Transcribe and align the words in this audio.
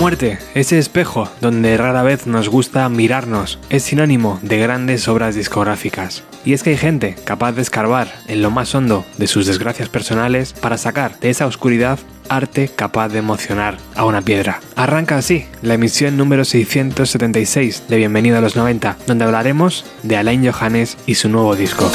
muerte, 0.00 0.38
ese 0.54 0.78
espejo 0.78 1.28
donde 1.42 1.76
rara 1.76 2.02
vez 2.02 2.26
nos 2.26 2.48
gusta 2.48 2.88
mirarnos, 2.88 3.58
es 3.68 3.82
sinónimo 3.82 4.40
de 4.40 4.56
grandes 4.56 5.06
obras 5.08 5.34
discográficas. 5.34 6.24
Y 6.42 6.54
es 6.54 6.62
que 6.62 6.70
hay 6.70 6.78
gente 6.78 7.16
capaz 7.24 7.52
de 7.52 7.60
escarbar 7.60 8.10
en 8.26 8.40
lo 8.40 8.50
más 8.50 8.74
hondo 8.74 9.04
de 9.18 9.26
sus 9.26 9.46
desgracias 9.46 9.90
personales 9.90 10.54
para 10.54 10.78
sacar 10.78 11.20
de 11.20 11.28
esa 11.28 11.46
oscuridad 11.46 11.98
arte 12.30 12.70
capaz 12.74 13.08
de 13.08 13.18
emocionar 13.18 13.76
a 13.94 14.06
una 14.06 14.22
piedra. 14.22 14.60
Arranca 14.74 15.18
así 15.18 15.44
la 15.60 15.74
emisión 15.74 16.16
número 16.16 16.46
676 16.46 17.84
de 17.88 17.96
Bienvenido 17.98 18.38
a 18.38 18.40
los 18.40 18.56
90, 18.56 18.96
donde 19.06 19.26
hablaremos 19.26 19.84
de 20.02 20.16
Alain 20.16 20.50
Johannes 20.50 20.96
y 21.04 21.16
su 21.16 21.28
nuevo 21.28 21.54
disco. 21.56 21.90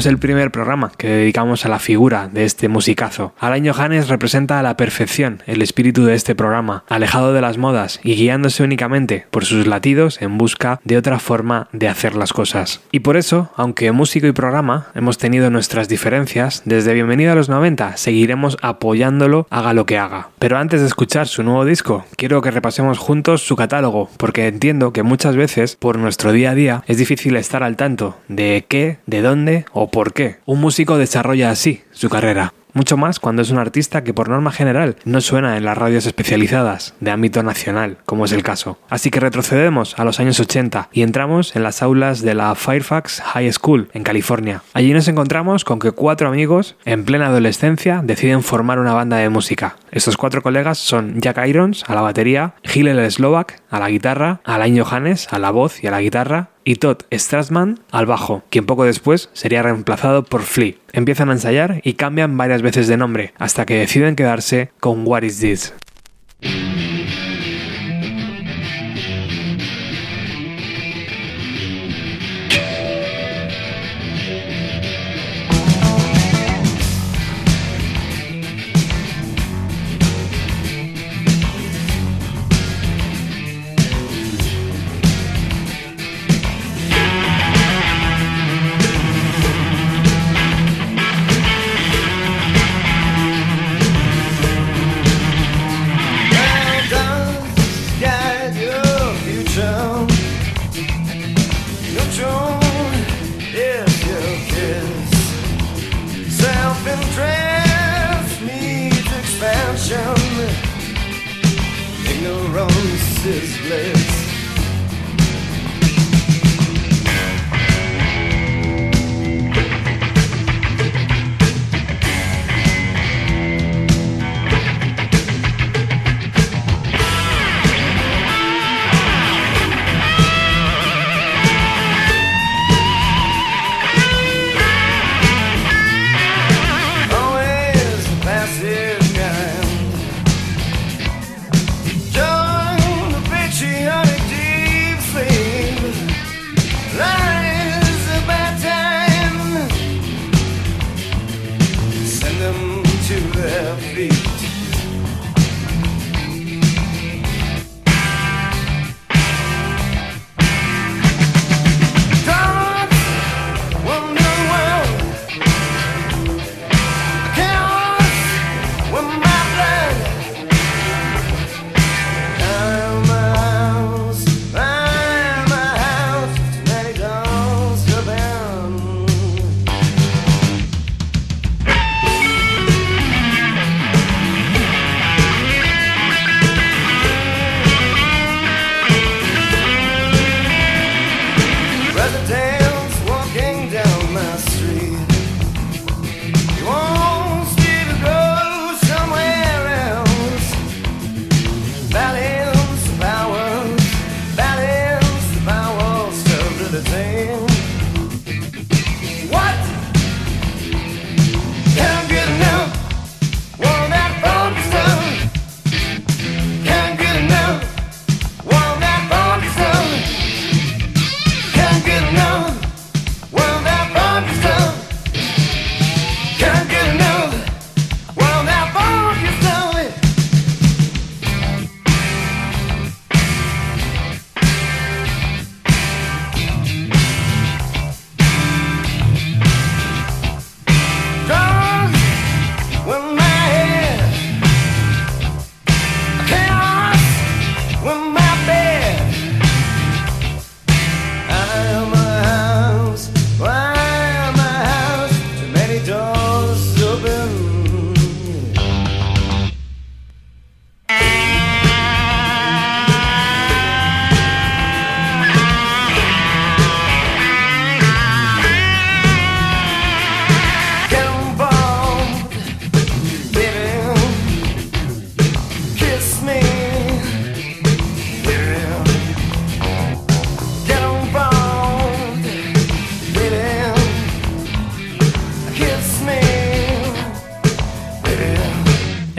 Es 0.00 0.06
el 0.06 0.16
primer 0.16 0.50
programa 0.50 0.92
que 0.96 1.08
dedicamos 1.08 1.66
a 1.66 1.68
la 1.68 1.78
figura 1.78 2.30
de 2.32 2.44
este 2.44 2.68
musicazo. 2.68 3.34
Alain 3.38 3.70
Johannes 3.70 4.08
representa 4.08 4.58
a 4.58 4.62
la 4.62 4.78
perfección 4.78 5.42
el 5.44 5.60
espíritu 5.60 6.06
de 6.06 6.14
este 6.14 6.34
programa, 6.34 6.84
alejado 6.88 7.34
de 7.34 7.42
las 7.42 7.58
modas 7.58 8.00
y 8.02 8.14
guiándose 8.14 8.62
únicamente 8.62 9.26
por 9.30 9.44
sus 9.44 9.66
latidos 9.66 10.22
en 10.22 10.38
busca 10.38 10.80
de 10.84 10.96
otra 10.96 11.18
forma 11.18 11.68
de 11.72 11.88
hacer 11.88 12.16
las 12.16 12.32
cosas. 12.32 12.80
Y 12.90 13.00
por 13.00 13.18
eso, 13.18 13.50
aunque 13.56 13.92
músico 13.92 14.26
y 14.26 14.32
programa 14.32 14.86
hemos 14.94 15.18
tenido 15.18 15.50
nuestras 15.50 15.86
diferencias, 15.86 16.62
desde 16.64 16.94
Bienvenido 16.94 17.32
a 17.32 17.34
los 17.34 17.50
90 17.50 17.98
seguiremos 17.98 18.56
apoyándolo 18.62 19.46
haga 19.50 19.74
lo 19.74 19.84
que 19.84 19.98
haga. 19.98 20.30
Pero 20.38 20.56
antes 20.56 20.80
de 20.80 20.86
escuchar 20.86 21.28
su 21.28 21.42
nuevo 21.42 21.66
disco, 21.66 22.06
quiero 22.16 22.40
que 22.40 22.50
repasemos 22.50 22.96
juntos 22.96 23.42
su 23.42 23.54
catálogo, 23.54 24.08
porque 24.16 24.46
entiendo 24.46 24.94
que 24.94 25.02
muchas 25.02 25.36
veces 25.36 25.76
por 25.76 25.98
nuestro 25.98 26.32
día 26.32 26.52
a 26.52 26.54
día 26.54 26.84
es 26.86 26.96
difícil 26.96 27.36
estar 27.36 27.62
al 27.62 27.76
tanto 27.76 28.16
de 28.28 28.64
qué, 28.66 28.96
de 29.04 29.20
dónde 29.20 29.66
o 29.74 29.90
por 29.90 29.99
qué 30.12 30.38
un 30.46 30.60
músico 30.60 30.98
desarrolla 30.98 31.50
así 31.50 31.82
su 31.92 32.08
carrera 32.08 32.52
mucho 32.72 32.96
más 32.96 33.20
cuando 33.20 33.42
es 33.42 33.50
un 33.50 33.58
artista 33.58 34.04
que 34.04 34.14
por 34.14 34.28
norma 34.28 34.52
general 34.52 34.96
no 35.04 35.20
suena 35.20 35.56
en 35.56 35.64
las 35.64 35.76
radios 35.76 36.06
especializadas 36.06 36.94
de 37.00 37.10
ámbito 37.10 37.42
nacional, 37.42 37.98
como 38.04 38.24
es 38.24 38.32
el 38.32 38.42
caso. 38.42 38.78
Así 38.88 39.10
que 39.10 39.20
retrocedemos 39.20 39.98
a 39.98 40.04
los 40.04 40.20
años 40.20 40.38
80 40.40 40.88
y 40.92 41.02
entramos 41.02 41.56
en 41.56 41.62
las 41.62 41.82
aulas 41.82 42.22
de 42.22 42.34
la 42.34 42.54
Fairfax 42.54 43.20
High 43.20 43.52
School 43.52 43.88
en 43.92 44.04
California. 44.04 44.62
Allí 44.72 44.92
nos 44.92 45.08
encontramos 45.08 45.64
con 45.64 45.78
que 45.78 45.92
cuatro 45.92 46.28
amigos 46.28 46.76
en 46.84 47.04
plena 47.04 47.26
adolescencia 47.26 48.02
deciden 48.04 48.42
formar 48.42 48.78
una 48.78 48.94
banda 48.94 49.16
de 49.16 49.28
música. 49.28 49.76
Estos 49.90 50.16
cuatro 50.16 50.42
colegas 50.42 50.78
son 50.78 51.20
Jack 51.20 51.44
Irons 51.46 51.84
a 51.86 51.94
la 51.94 52.02
batería, 52.02 52.54
Hillel 52.62 53.10
Slovak 53.10 53.62
a 53.70 53.80
la 53.80 53.90
guitarra, 53.90 54.40
Alain 54.44 54.80
Johannes 54.80 55.28
a 55.30 55.38
la 55.38 55.50
voz 55.50 55.82
y 55.82 55.86
a 55.86 55.90
la 55.90 56.00
guitarra 56.00 56.50
y 56.70 56.76
Todd 56.76 56.98
Strassman 57.10 57.80
al 57.90 58.06
bajo, 58.06 58.44
quien 58.48 58.64
poco 58.64 58.84
después 58.84 59.28
sería 59.32 59.60
reemplazado 59.60 60.22
por 60.22 60.42
Flea. 60.42 60.74
Empiezan 60.92 61.28
a 61.28 61.32
ensayar 61.32 61.80
y 61.82 61.94
cambian 61.94 62.36
varias 62.36 62.62
veces 62.62 62.86
de 62.86 62.96
nombre, 62.96 63.34
hasta 63.38 63.66
que 63.66 63.74
deciden 63.74 64.14
quedarse 64.14 64.70
con 64.78 65.04
What 65.04 65.22
Is 65.22 65.40
This. 65.40 65.74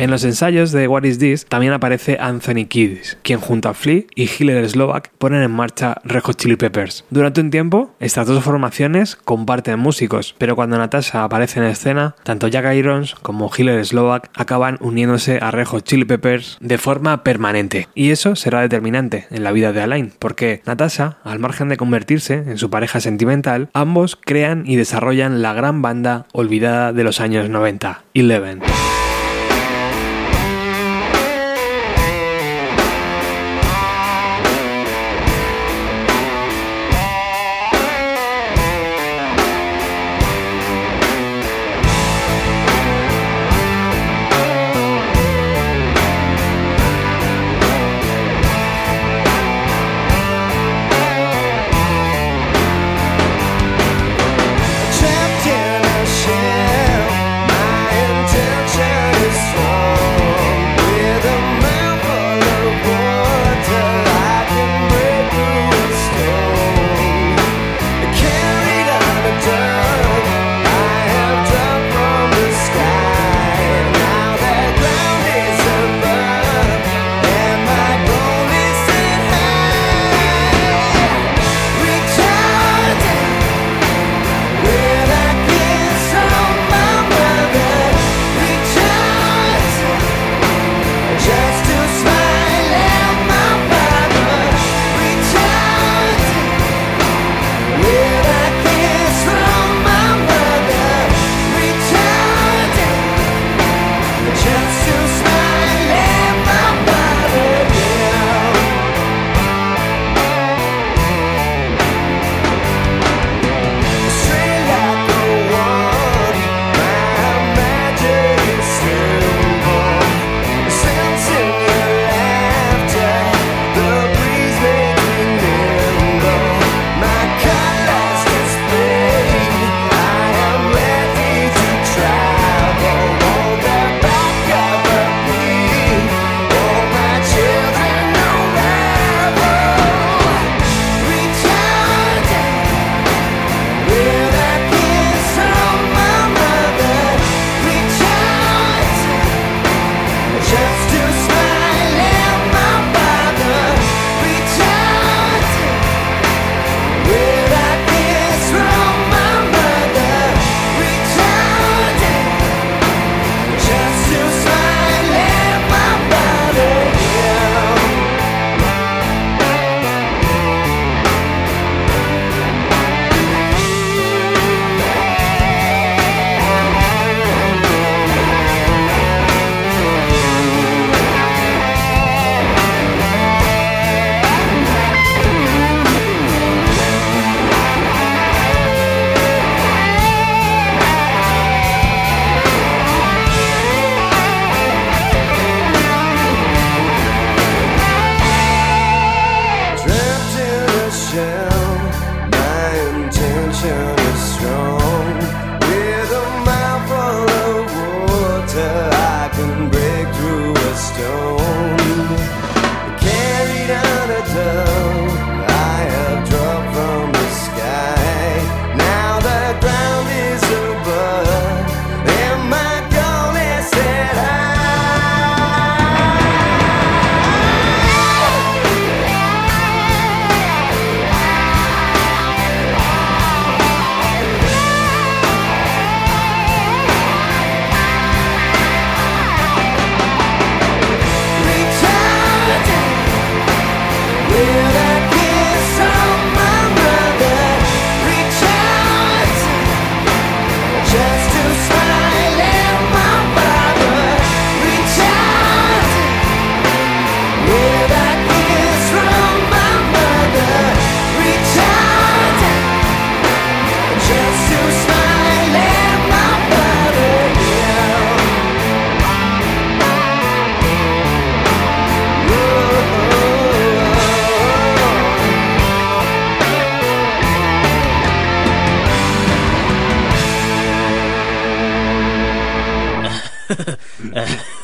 En 0.01 0.09
los 0.09 0.24
ensayos 0.24 0.71
de 0.71 0.88
What 0.88 1.03
Is 1.03 1.19
This 1.19 1.45
también 1.45 1.74
aparece 1.74 2.18
Anthony 2.19 2.65
Kiddis, 2.68 3.19
quien 3.21 3.39
junto 3.39 3.69
a 3.69 3.75
Flea 3.75 4.06
y 4.15 4.24
Hiller 4.27 4.68
Slovak 4.68 5.12
ponen 5.19 5.44
en 5.44 5.51
marcha 5.51 5.98
Red 6.03 6.21
Hot 6.21 6.38
Chili 6.38 6.56
Peppers. 6.56 7.06
Durante 7.12 7.39
un 7.39 7.51
tiempo, 7.51 7.94
estas 8.00 8.25
dos 8.25 8.44
formaciones 8.44 9.15
comparten 9.15 9.77
músicos, 9.77 10.33
pero 10.39 10.56
cuando 10.56 10.80
Natasha 10.80 11.24
aparece 11.24 11.59
en 11.59 11.68
escena, 11.68 12.15
tanto 12.24 12.48
Jack 12.48 12.74
Irons 12.74 13.13
como 13.13 13.51
Hiller 13.55 13.86
Slovak 13.86 14.31
acaban 14.34 14.79
uniéndose 14.81 15.38
a 15.39 15.51
Red 15.51 15.67
Hot 15.67 15.84
Chili 15.84 16.05
Peppers 16.05 16.58
de 16.60 16.79
forma 16.79 17.24
permanente. 17.24 17.88
Y 17.93 18.10
eso 18.10 18.36
será 18.36 18.62
determinante 18.62 19.27
en 19.29 19.43
la 19.43 19.51
vida 19.51 19.72
de 19.72 19.81
Alain, 19.81 20.13
porque 20.17 20.63
Natasha, 20.65 21.20
al 21.24 21.38
margen 21.38 21.70
de 21.70 21.77
convertirse 21.77 22.34
en 22.34 22.58
su 22.58 22.72
pareja 22.72 23.01
sentimental, 23.01 23.70
ambos 23.74 24.15
crean 24.20 24.63
y 24.65 24.77
desarrollan 24.77 25.43
la 25.43 25.53
gran 25.53 25.84
banda 25.84 26.25
olvidada 26.34 26.91
de 26.91 27.03
los 27.03 27.20
años 27.20 27.50
90, 27.50 28.01
Eleven. 28.15 28.62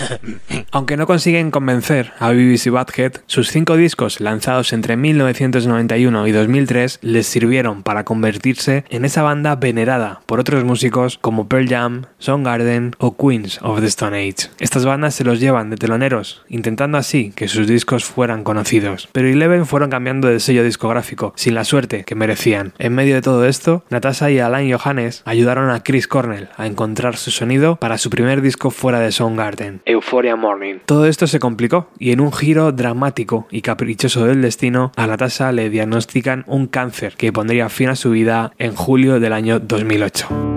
Aunque 0.70 0.96
no 0.96 1.06
consiguen 1.06 1.50
convencer 1.50 2.12
a 2.18 2.30
BBC 2.30 2.70
Badhead, 2.70 3.12
sus 3.26 3.50
cinco 3.50 3.76
discos 3.76 4.20
lanzados 4.20 4.72
entre 4.72 4.96
1991 4.96 6.26
y 6.26 6.32
2003 6.32 6.98
les 7.02 7.26
sirvieron 7.26 7.82
para 7.82 8.04
convertirse 8.04 8.84
en 8.90 9.04
esa 9.04 9.22
banda 9.22 9.56
venerada 9.56 10.20
por 10.26 10.40
otros 10.40 10.64
músicos 10.64 11.18
como 11.18 11.48
Pearl 11.48 11.68
Jam, 11.68 12.02
Soundgarden 12.18 12.94
o 12.98 13.16
Queens 13.16 13.58
of 13.62 13.80
the 13.80 13.86
Stone 13.86 14.16
Age. 14.16 14.50
Estas 14.58 14.84
bandas 14.84 15.14
se 15.14 15.24
los 15.24 15.40
llevan 15.40 15.70
de 15.70 15.76
teloneros, 15.76 16.42
intentando 16.48 16.98
así 16.98 17.32
que 17.34 17.48
sus 17.48 17.66
discos 17.66 18.04
fueran 18.04 18.44
conocidos. 18.44 19.08
Pero 19.12 19.28
Eleven 19.28 19.66
fueron 19.66 19.90
cambiando 19.90 20.28
de 20.28 20.40
sello 20.40 20.64
discográfico, 20.64 21.32
sin 21.36 21.54
la 21.54 21.64
suerte 21.64 22.04
que 22.04 22.14
merecían. 22.14 22.72
En 22.78 22.94
medio 22.94 23.14
de 23.14 23.22
todo 23.22 23.46
esto, 23.46 23.84
Natasha 23.90 24.30
y 24.30 24.38
Alain 24.38 24.72
Johannes 24.74 25.22
ayudaron 25.24 25.70
a 25.70 25.82
Chris 25.82 26.08
Cornell 26.08 26.48
a 26.56 26.66
encontrar 26.66 27.16
su 27.16 27.30
sonido 27.30 27.76
para 27.76 27.98
su 27.98 28.10
primer 28.10 28.40
disco 28.40 28.70
fuera 28.70 29.00
de 29.00 29.12
Soundgarden, 29.12 29.81
Euphoria 29.84 30.36
Morning. 30.36 30.76
Todo 30.86 31.06
esto 31.06 31.26
se 31.26 31.38
complicó 31.38 31.88
y 31.98 32.12
en 32.12 32.20
un 32.20 32.32
giro 32.32 32.72
dramático 32.72 33.46
y 33.50 33.62
caprichoso 33.62 34.26
del 34.26 34.42
destino, 34.42 34.92
a 34.96 35.06
Natasha 35.06 35.52
le 35.52 35.70
diagnostican 35.70 36.44
un 36.46 36.66
cáncer 36.66 37.14
que 37.16 37.32
pondría 37.32 37.68
fin 37.68 37.88
a 37.88 37.96
su 37.96 38.10
vida 38.10 38.52
en 38.58 38.74
julio 38.74 39.20
del 39.20 39.32
año 39.32 39.60
2008. 39.60 40.51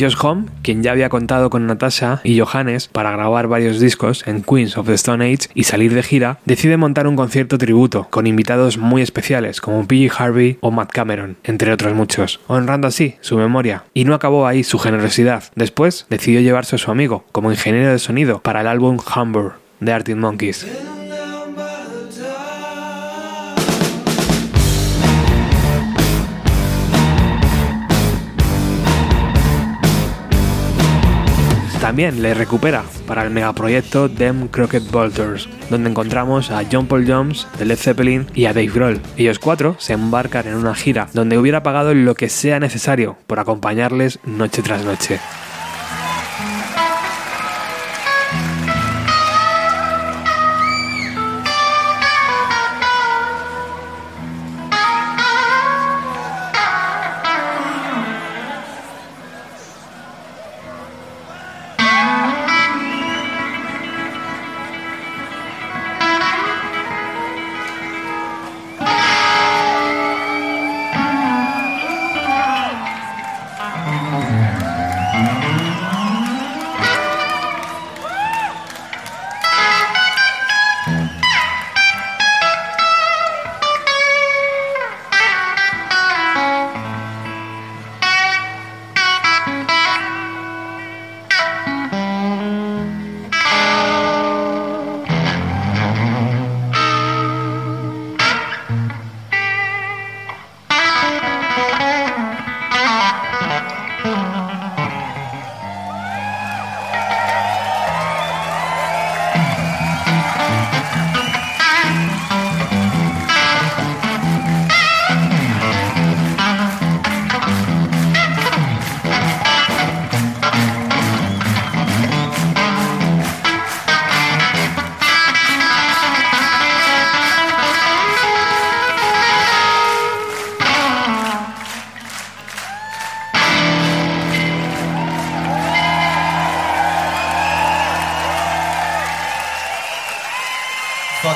Josh 0.00 0.16
Home, 0.22 0.46
quien 0.62 0.82
ya 0.82 0.92
había 0.92 1.10
contado 1.10 1.50
con 1.50 1.66
Natasha 1.66 2.20
y 2.24 2.40
Johannes 2.40 2.88
para 2.88 3.10
grabar 3.10 3.48
varios 3.48 3.80
discos 3.80 4.26
en 4.26 4.42
Queens 4.42 4.78
of 4.78 4.86
the 4.86 4.94
Stone 4.94 5.24
Age 5.24 5.48
y 5.54 5.64
salir 5.64 5.92
de 5.92 6.02
gira, 6.02 6.38
decide 6.46 6.76
montar 6.76 7.06
un 7.06 7.16
concierto 7.16 7.58
tributo 7.58 8.06
con 8.08 8.26
invitados 8.26 8.78
muy 8.78 9.02
especiales 9.02 9.60
como 9.60 9.86
PG 9.86 10.10
Harvey 10.16 10.58
o 10.60 10.70
Matt 10.70 10.90
Cameron, 10.92 11.36
entre 11.44 11.72
otros 11.72 11.94
muchos, 11.94 12.40
honrando 12.46 12.88
así 12.88 13.16
su 13.20 13.36
memoria. 13.36 13.84
Y 13.92 14.04
no 14.04 14.14
acabó 14.14 14.46
ahí 14.46 14.64
su 14.64 14.78
generosidad. 14.78 15.44
Después 15.54 16.06
decidió 16.08 16.40
llevarse 16.40 16.76
a 16.76 16.78
su 16.78 16.90
amigo 16.90 17.24
como 17.32 17.50
ingeniero 17.50 17.92
de 17.92 17.98
sonido 17.98 18.40
para 18.40 18.62
el 18.62 18.66
álbum 18.66 18.98
Humber 19.14 19.52
de 19.80 19.92
Arctic 19.92 20.16
Monkeys. 20.16 20.66
También 31.90 32.22
le 32.22 32.34
recupera 32.34 32.84
para 33.04 33.24
el 33.24 33.30
megaproyecto 33.30 34.08
Them 34.08 34.46
Crooked 34.46 34.92
Bolters, 34.92 35.48
donde 35.70 35.90
encontramos 35.90 36.52
a 36.52 36.62
John 36.70 36.86
Paul 36.86 37.04
Jones 37.04 37.48
de 37.58 37.64
Led 37.64 37.78
Zeppelin 37.78 38.28
y 38.32 38.44
a 38.44 38.52
Dave 38.52 38.68
Grohl. 38.68 39.00
Ellos 39.16 39.40
cuatro 39.40 39.74
se 39.80 39.94
embarcan 39.94 40.46
en 40.46 40.54
una 40.54 40.76
gira 40.76 41.08
donde 41.14 41.36
hubiera 41.36 41.64
pagado 41.64 41.92
lo 41.92 42.14
que 42.14 42.28
sea 42.28 42.60
necesario 42.60 43.16
por 43.26 43.40
acompañarles 43.40 44.20
noche 44.24 44.62
tras 44.62 44.84
noche. 44.84 45.18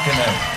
afternoon. 0.06 0.53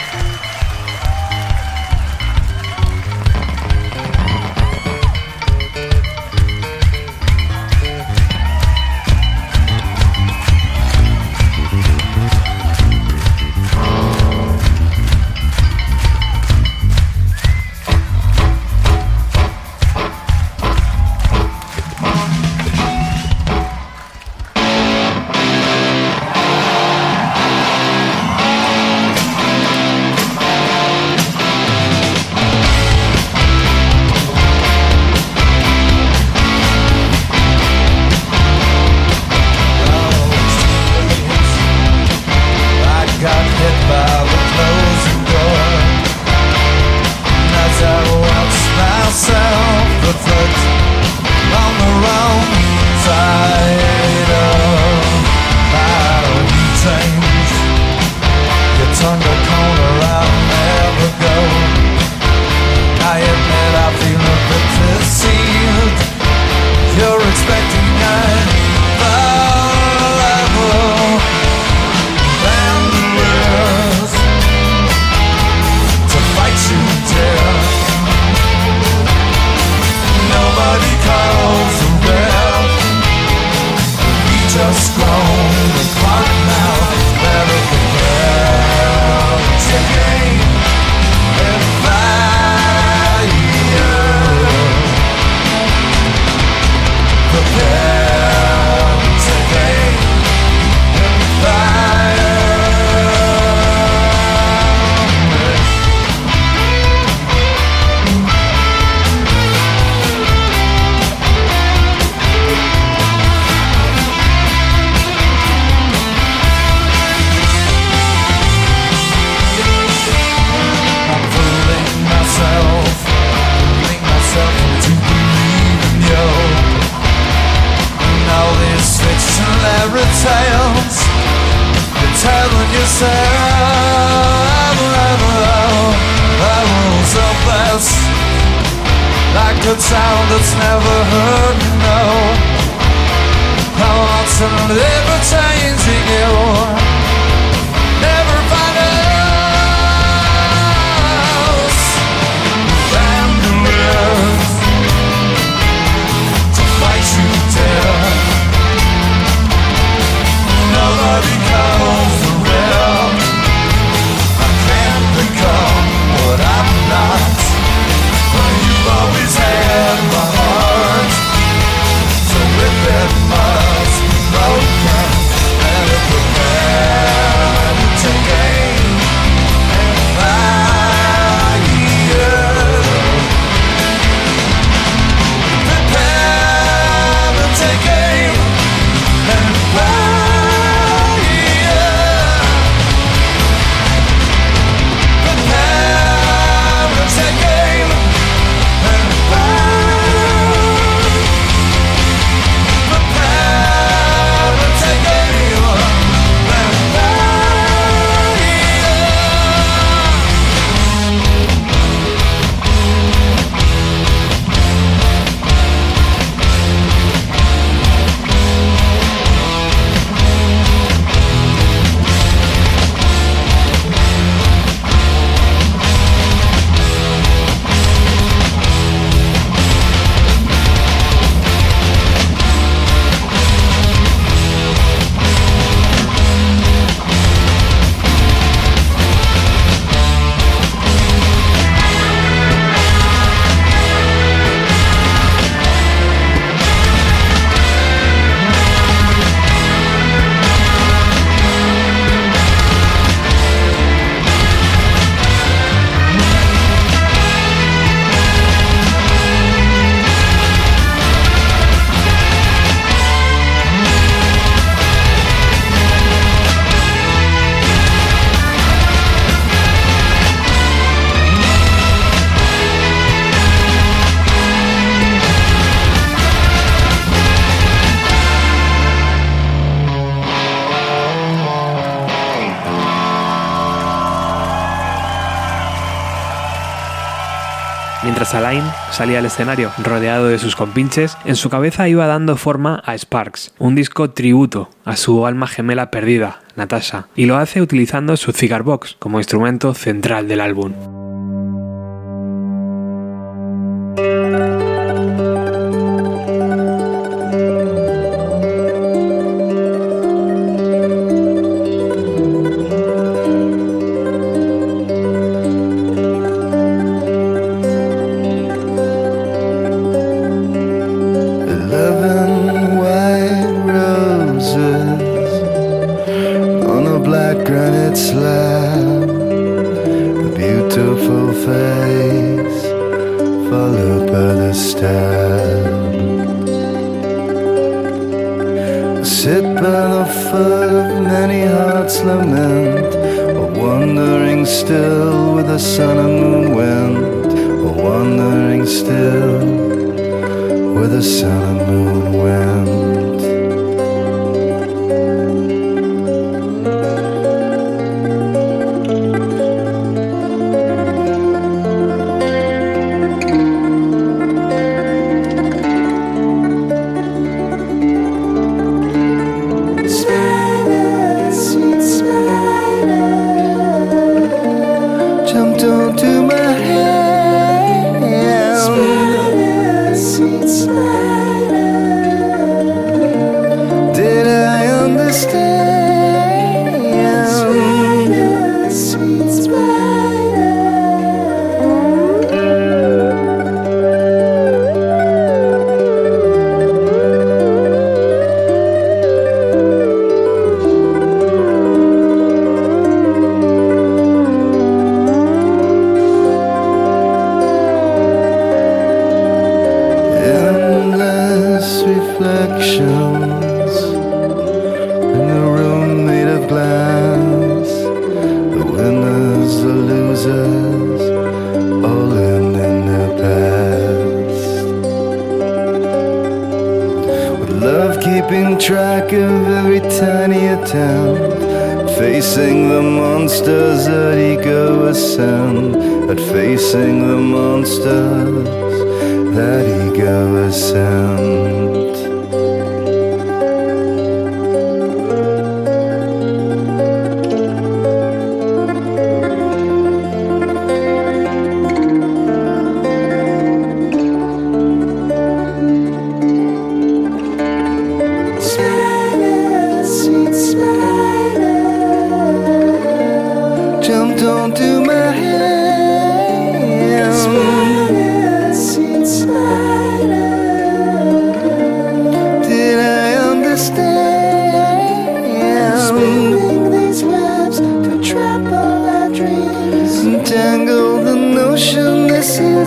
Mientras 288.28 288.44
Alain 288.44 288.64
salía 288.92 289.20
al 289.20 289.26
escenario 289.26 289.72
rodeado 289.82 290.28
de 290.28 290.38
sus 290.38 290.58
compinches, 290.58 291.18
en 291.24 291.38
su 291.38 291.50
cabeza 291.50 291.88
iba 291.88 292.08
dando 292.08 292.36
forma 292.36 292.84
a 292.86 292.94
Sparks, 292.98 293.54
un 293.58 293.74
disco 293.74 294.10
tributo 294.10 294.70
a 294.84 294.98
su 294.98 295.26
alma 295.26 295.48
gemela 295.48 295.92
perdida, 295.92 296.42
Natasha, 296.58 297.08
y 297.16 297.26
lo 297.26 297.38
hace 297.38 297.62
utilizando 297.62 298.18
su 298.18 298.34
cigar 298.34 298.64
box 298.64 298.98
como 299.00 299.20
instrumento 299.20 299.74
central 299.74 300.28
del 300.28 300.42
álbum. 300.42 300.97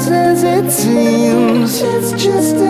as 0.09 0.43
it 0.43 0.71
seems. 0.71 1.83
It's 1.83 2.13
just 2.13 2.70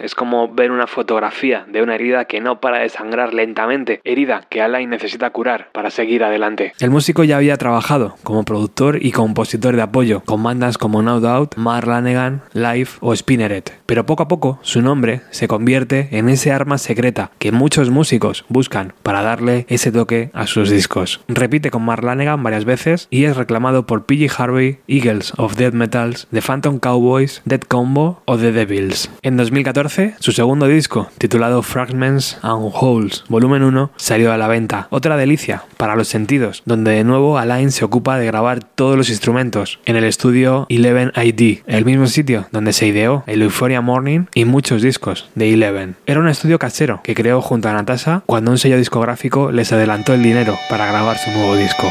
es 0.00 0.14
como 0.14 0.52
ver 0.52 0.70
una 0.70 0.86
fotografía 0.86 1.64
de 1.68 1.82
una 1.82 1.94
herida 1.94 2.24
que 2.24 2.40
no 2.40 2.60
para 2.60 2.78
de 2.78 2.88
sangrar 2.88 3.34
lentamente, 3.34 4.00
herida 4.04 4.46
que 4.48 4.62
Alain 4.62 4.90
necesita 4.90 5.30
curar 5.30 5.68
para 5.72 5.90
seguir 5.90 6.24
adelante. 6.24 6.72
El 6.78 6.90
músico 6.90 7.24
ya 7.24 7.36
había 7.36 7.56
trabajado 7.56 8.16
como 8.22 8.44
productor 8.44 9.04
y 9.04 9.12
compositor 9.12 9.76
de 9.76 9.82
apoyo 9.82 10.22
con 10.24 10.42
bandas 10.42 10.78
como 10.78 11.02
No 11.02 11.20
Doubt, 11.20 11.56
Mark 11.56 11.86
Lanegan, 11.86 12.42
Life 12.52 12.98
o 13.00 13.14
Spinneret, 13.14 13.72
pero 13.86 14.06
poco 14.06 14.22
a 14.22 14.28
poco 14.28 14.58
su 14.62 14.82
nombre 14.82 15.22
se 15.30 15.48
convierte 15.48 16.08
en 16.12 16.28
ese 16.28 16.52
arma 16.52 16.78
secreta 16.78 17.30
que 17.38 17.52
muchos 17.52 17.90
músicos 17.90 18.44
buscan 18.48 18.92
para 19.02 19.22
darle 19.22 19.66
ese 19.68 19.92
toque 19.92 20.30
a 20.32 20.46
sus 20.46 20.70
discos. 20.70 21.20
Repite 21.28 21.70
con 21.70 21.84
Mark 21.84 22.04
Lanegan 22.04 22.42
varias 22.42 22.64
veces 22.64 23.08
y 23.10 23.24
es 23.24 23.36
reclamado 23.36 23.86
por 23.86 24.04
PG 24.04 24.30
Harvey, 24.36 24.78
Eagles 24.86 25.32
of 25.36 25.56
Death 25.56 25.74
Metals, 25.74 26.26
The 26.32 26.40
Phantom 26.40 26.78
Cowboys, 26.78 27.42
Dead 27.44 27.60
Combo 27.60 28.22
o 28.24 28.36
The 28.36 28.52
Devils. 28.52 29.10
En 29.22 29.36
2014, 29.36 29.71
su 30.18 30.32
segundo 30.32 30.66
disco, 30.66 31.10
titulado 31.16 31.62
Fragments 31.62 32.38
and 32.42 32.70
Holes, 32.74 33.24
volumen 33.28 33.62
1, 33.62 33.90
salió 33.96 34.32
a 34.32 34.36
la 34.36 34.46
venta. 34.46 34.86
Otra 34.90 35.16
delicia 35.16 35.64
para 35.78 35.96
los 35.96 36.08
sentidos, 36.08 36.62
donde 36.66 36.90
de 36.90 37.04
nuevo 37.04 37.38
Alain 37.38 37.70
se 37.70 37.84
ocupa 37.84 38.18
de 38.18 38.26
grabar 38.26 38.62
todos 38.62 38.98
los 38.98 39.08
instrumentos 39.08 39.80
en 39.86 39.96
el 39.96 40.04
estudio 40.04 40.66
11ID, 40.68 41.62
el 41.66 41.84
mismo 41.86 42.06
sitio 42.06 42.46
donde 42.52 42.74
se 42.74 42.86
ideó 42.86 43.24
el 43.26 43.40
Euphoria 43.42 43.80
Morning 43.80 44.26
y 44.34 44.44
muchos 44.44 44.82
discos 44.82 45.30
de 45.34 45.54
Eleven. 45.54 45.96
Era 46.06 46.20
un 46.20 46.28
estudio 46.28 46.58
casero 46.58 47.00
que 47.02 47.14
creó 47.14 47.40
junto 47.40 47.68
a 47.68 47.72
Natasha 47.72 48.22
cuando 48.26 48.50
un 48.50 48.58
sello 48.58 48.76
discográfico 48.76 49.52
les 49.52 49.72
adelantó 49.72 50.12
el 50.12 50.22
dinero 50.22 50.58
para 50.68 50.86
grabar 50.86 51.16
su 51.16 51.30
nuevo 51.30 51.56
disco. 51.56 51.90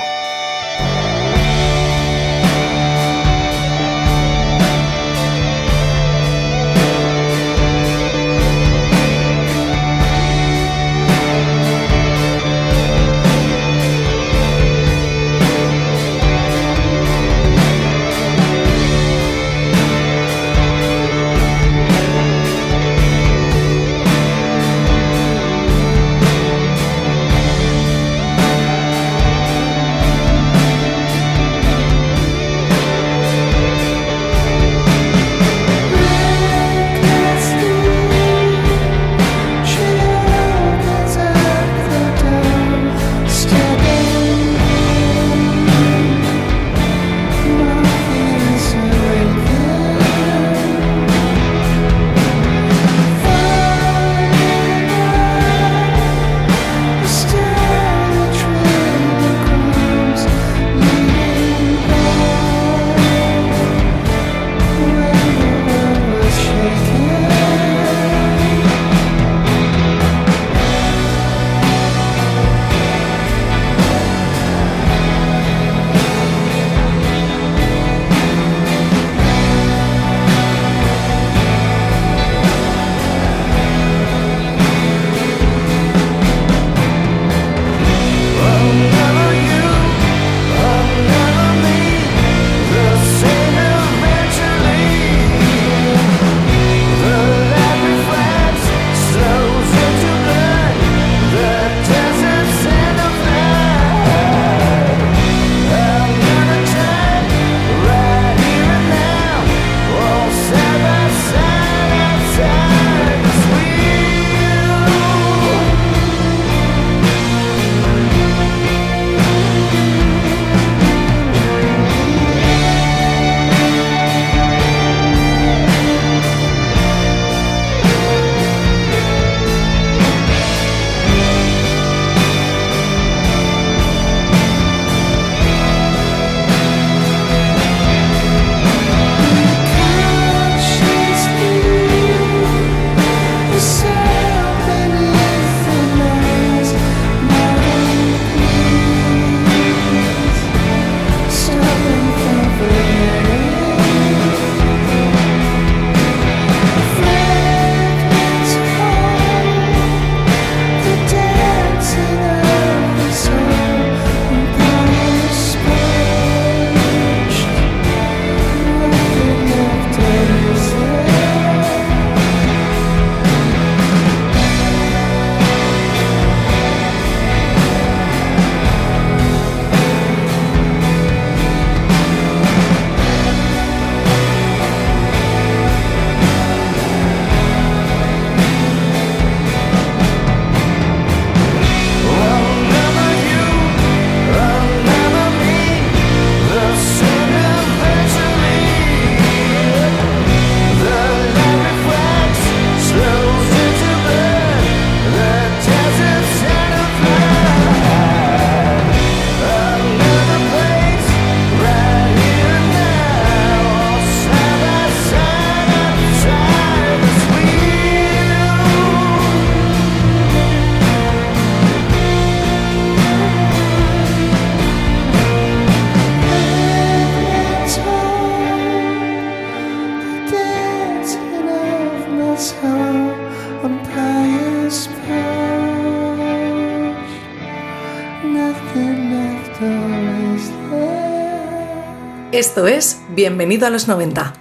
Esto 242.41 242.65
es 242.65 242.99
Bienvenido 243.11 243.67
a 243.67 243.69
los 243.69 243.87
90. 243.87 244.33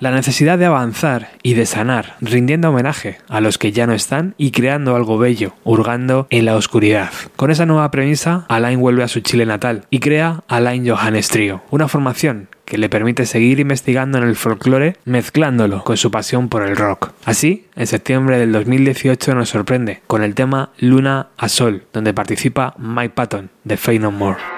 La 0.00 0.10
necesidad 0.10 0.58
de 0.58 0.64
avanzar 0.64 1.30
y 1.44 1.54
de 1.54 1.64
sanar, 1.64 2.16
rindiendo 2.20 2.70
homenaje 2.70 3.18
a 3.28 3.40
los 3.40 3.56
que 3.56 3.70
ya 3.70 3.86
no 3.86 3.92
están 3.92 4.34
y 4.36 4.50
creando 4.50 4.96
algo 4.96 5.16
bello, 5.16 5.52
hurgando 5.62 6.26
en 6.30 6.44
la 6.44 6.56
oscuridad. 6.56 7.10
Con 7.36 7.52
esa 7.52 7.64
nueva 7.64 7.92
premisa, 7.92 8.46
Alain 8.48 8.80
vuelve 8.80 9.04
a 9.04 9.08
su 9.08 9.20
Chile 9.20 9.46
natal 9.46 9.84
y 9.90 10.00
crea 10.00 10.42
Alain 10.48 10.88
Johannes 10.88 11.28
Trio, 11.28 11.62
una 11.70 11.86
formación 11.86 12.48
que 12.64 12.78
le 12.78 12.88
permite 12.88 13.26
seguir 13.26 13.60
investigando 13.60 14.18
en 14.18 14.24
el 14.24 14.34
folclore 14.34 14.96
mezclándolo 15.04 15.84
con 15.84 15.96
su 15.96 16.10
pasión 16.10 16.48
por 16.48 16.64
el 16.64 16.74
rock. 16.74 17.12
Así, 17.24 17.68
en 17.76 17.86
septiembre 17.86 18.40
del 18.40 18.50
2018 18.50 19.36
nos 19.36 19.50
sorprende 19.50 20.02
con 20.08 20.24
el 20.24 20.34
tema 20.34 20.70
Luna 20.78 21.28
a 21.36 21.48
Sol, 21.48 21.84
donde 21.92 22.12
participa 22.12 22.74
Mike 22.76 23.14
Patton 23.14 23.50
de 23.62 23.76
Fey 23.76 24.00
No 24.00 24.10
More. 24.10 24.55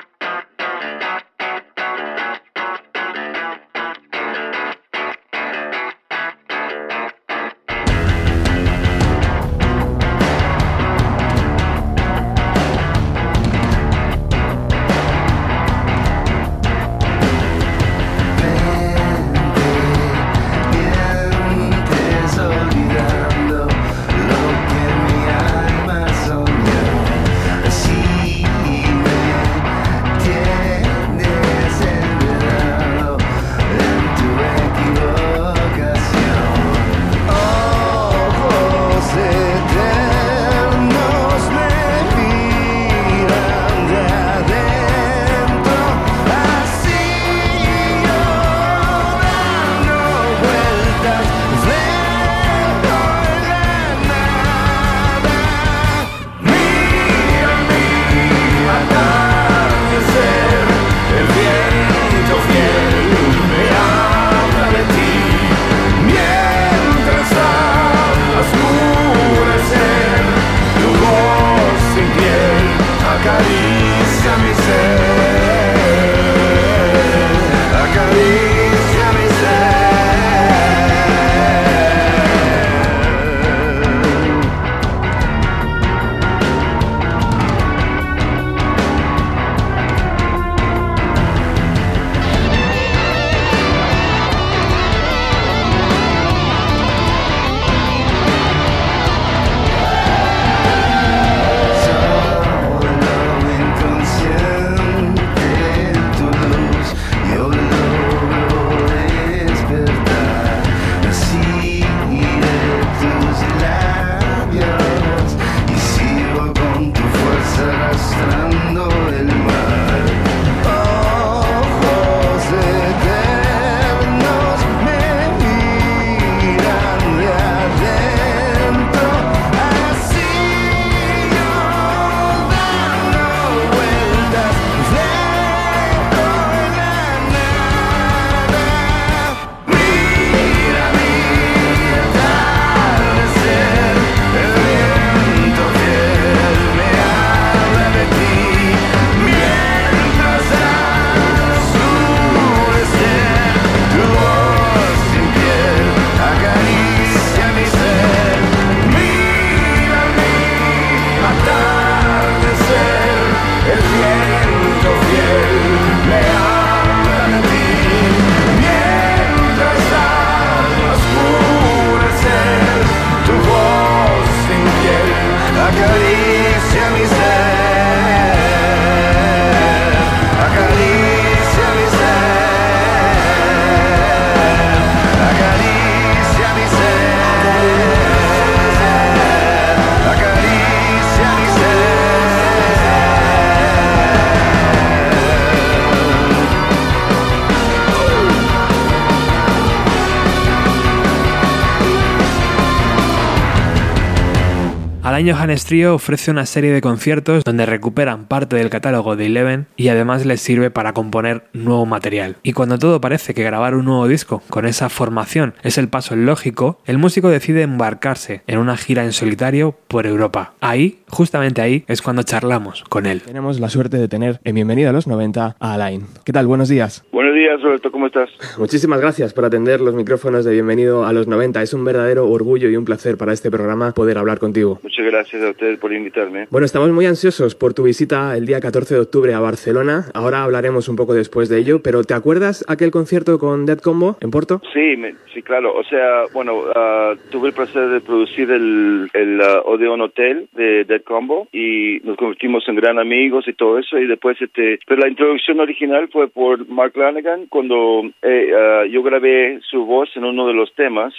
Año 205.28 205.36
Johannes 205.36 205.66
Trio 205.66 205.94
ofrece 205.94 206.30
una 206.30 206.46
serie 206.46 206.72
de 206.72 206.80
conciertos 206.80 207.44
donde 207.44 207.66
recuperan 207.66 208.24
parte 208.24 208.56
del 208.56 208.70
catálogo 208.70 209.14
de 209.14 209.26
Eleven 209.26 209.66
y 209.76 209.88
además 209.88 210.24
les 210.24 210.40
sirve 210.40 210.70
para 210.70 210.94
componer 210.94 211.44
nuevo 211.52 211.84
material. 211.84 212.36
Y 212.42 212.54
cuando 212.54 212.78
todo 212.78 213.00
parece 213.00 213.34
que 213.34 213.42
grabar 213.42 213.74
un 213.74 213.84
nuevo 213.84 214.08
disco 214.08 214.42
con 214.48 214.64
esa 214.64 214.88
formación 214.88 215.54
es 215.62 215.76
el 215.76 215.88
paso 215.88 216.16
lógico, 216.16 216.80
el 216.86 216.96
músico 216.96 217.28
decide 217.28 217.62
embarcarse 217.62 218.42
en 218.46 218.58
una 218.58 218.76
gira 218.76 219.04
en 219.04 219.12
solitario 219.12 219.76
por 219.86 220.06
Europa. 220.06 220.54
Ahí, 220.60 221.00
justamente 221.11 221.61
ahí, 221.61 221.84
es 221.88 222.02
cuando 222.02 222.22
charlamos 222.22 222.84
con 222.88 223.06
él. 223.06 223.22
Tenemos 223.22 223.61
la 223.61 223.68
suerte 223.68 223.96
de 223.96 224.09
tener 224.09 224.40
en 224.44 224.54
Bienvenido 224.54 224.90
a 224.90 224.92
los 224.92 225.06
90 225.06 225.56
a 225.59 225.74
Alain. 225.74 226.06
¿Qué 226.24 226.32
tal? 226.32 226.46
Buenos 226.46 226.68
días. 226.68 227.04
Buenos 227.12 227.34
días, 227.34 227.61
Roberto, 227.62 227.90
¿cómo 227.90 228.06
estás? 228.06 228.30
Muchísimas 228.59 229.00
gracias 229.00 229.32
por 229.32 229.44
atender 229.44 229.80
los 229.80 229.94
micrófonos 229.94 230.44
de 230.44 230.52
Bienvenido 230.52 231.04
a 231.04 231.12
los 231.12 231.26
90. 231.26 231.62
Es 231.62 231.74
un 231.74 231.84
verdadero 231.84 232.28
orgullo 232.28 232.68
y 232.68 232.76
un 232.76 232.84
placer 232.84 233.16
para 233.16 233.32
este 233.32 233.50
programa 233.50 233.92
poder 233.92 234.18
hablar 234.18 234.38
contigo. 234.38 234.80
Muchas 234.82 235.06
gracias 235.06 235.42
a 235.42 235.50
ustedes 235.50 235.78
por 235.78 235.92
invitarme. 235.92 236.46
Bueno, 236.50 236.64
estamos 236.64 236.90
muy 236.90 237.06
ansiosos 237.06 237.54
por 237.54 237.74
tu 237.74 237.84
visita 237.84 238.36
el 238.36 238.46
día 238.46 238.61
14 238.61 238.94
de 238.94 239.00
octubre 239.00 239.34
a 239.34 239.40
Barcelona. 239.40 240.06
Ahora 240.14 240.42
hablaremos 240.42 240.88
un 240.88 240.96
poco 240.96 241.14
después 241.14 241.48
de 241.48 241.59
ello, 241.59 241.82
pero 241.82 242.04
¿te 242.04 242.14
acuerdas 242.14 242.64
aquel 242.68 242.90
concierto 242.90 243.38
con 243.38 243.66
Dead 243.66 243.78
Combo 243.78 244.16
en 244.20 244.30
Porto? 244.30 244.61
Sí, 244.72 244.96
sí, 245.32 245.42
claro. 245.42 245.74
O 245.74 245.84
sea, 245.84 246.24
bueno, 246.32 246.64
ah, 246.74 247.14
tuve 247.30 247.48
el 247.48 247.54
placer 247.54 247.88
de 247.88 248.00
producir 248.00 248.50
el, 248.50 249.09
el 249.12 249.40
uh, 249.40 249.70
Odeon 249.70 250.00
Hotel 250.00 250.48
de 250.54 250.84
Dead 250.84 250.97
Combo 251.03 251.49
y 251.53 252.01
nos 252.05 252.16
convertimos 252.16 252.68
en 252.68 252.76
gran 252.76 252.99
amigos 252.99 253.46
y 253.49 253.53
todo 253.53 253.78
eso. 253.78 253.99
Y 253.99 254.07
después, 254.07 254.40
este, 254.40 254.78
pero 254.86 255.01
la 255.03 255.09
introducción 255.09 255.61
original 255.61 256.09
fue 256.09 256.28
por 256.28 256.68
Mark 256.68 256.96
Lanigan 256.96 257.46
cuando 257.46 258.03
eh, 258.22 258.53
ah, 258.55 258.84
yo 258.90 259.03
grabé 259.03 259.61
su 259.68 259.84
voz 259.84 260.11
en 260.16 260.24
uno 260.24 260.46
de 260.46 260.55
los 260.55 260.72
temas 260.74 261.14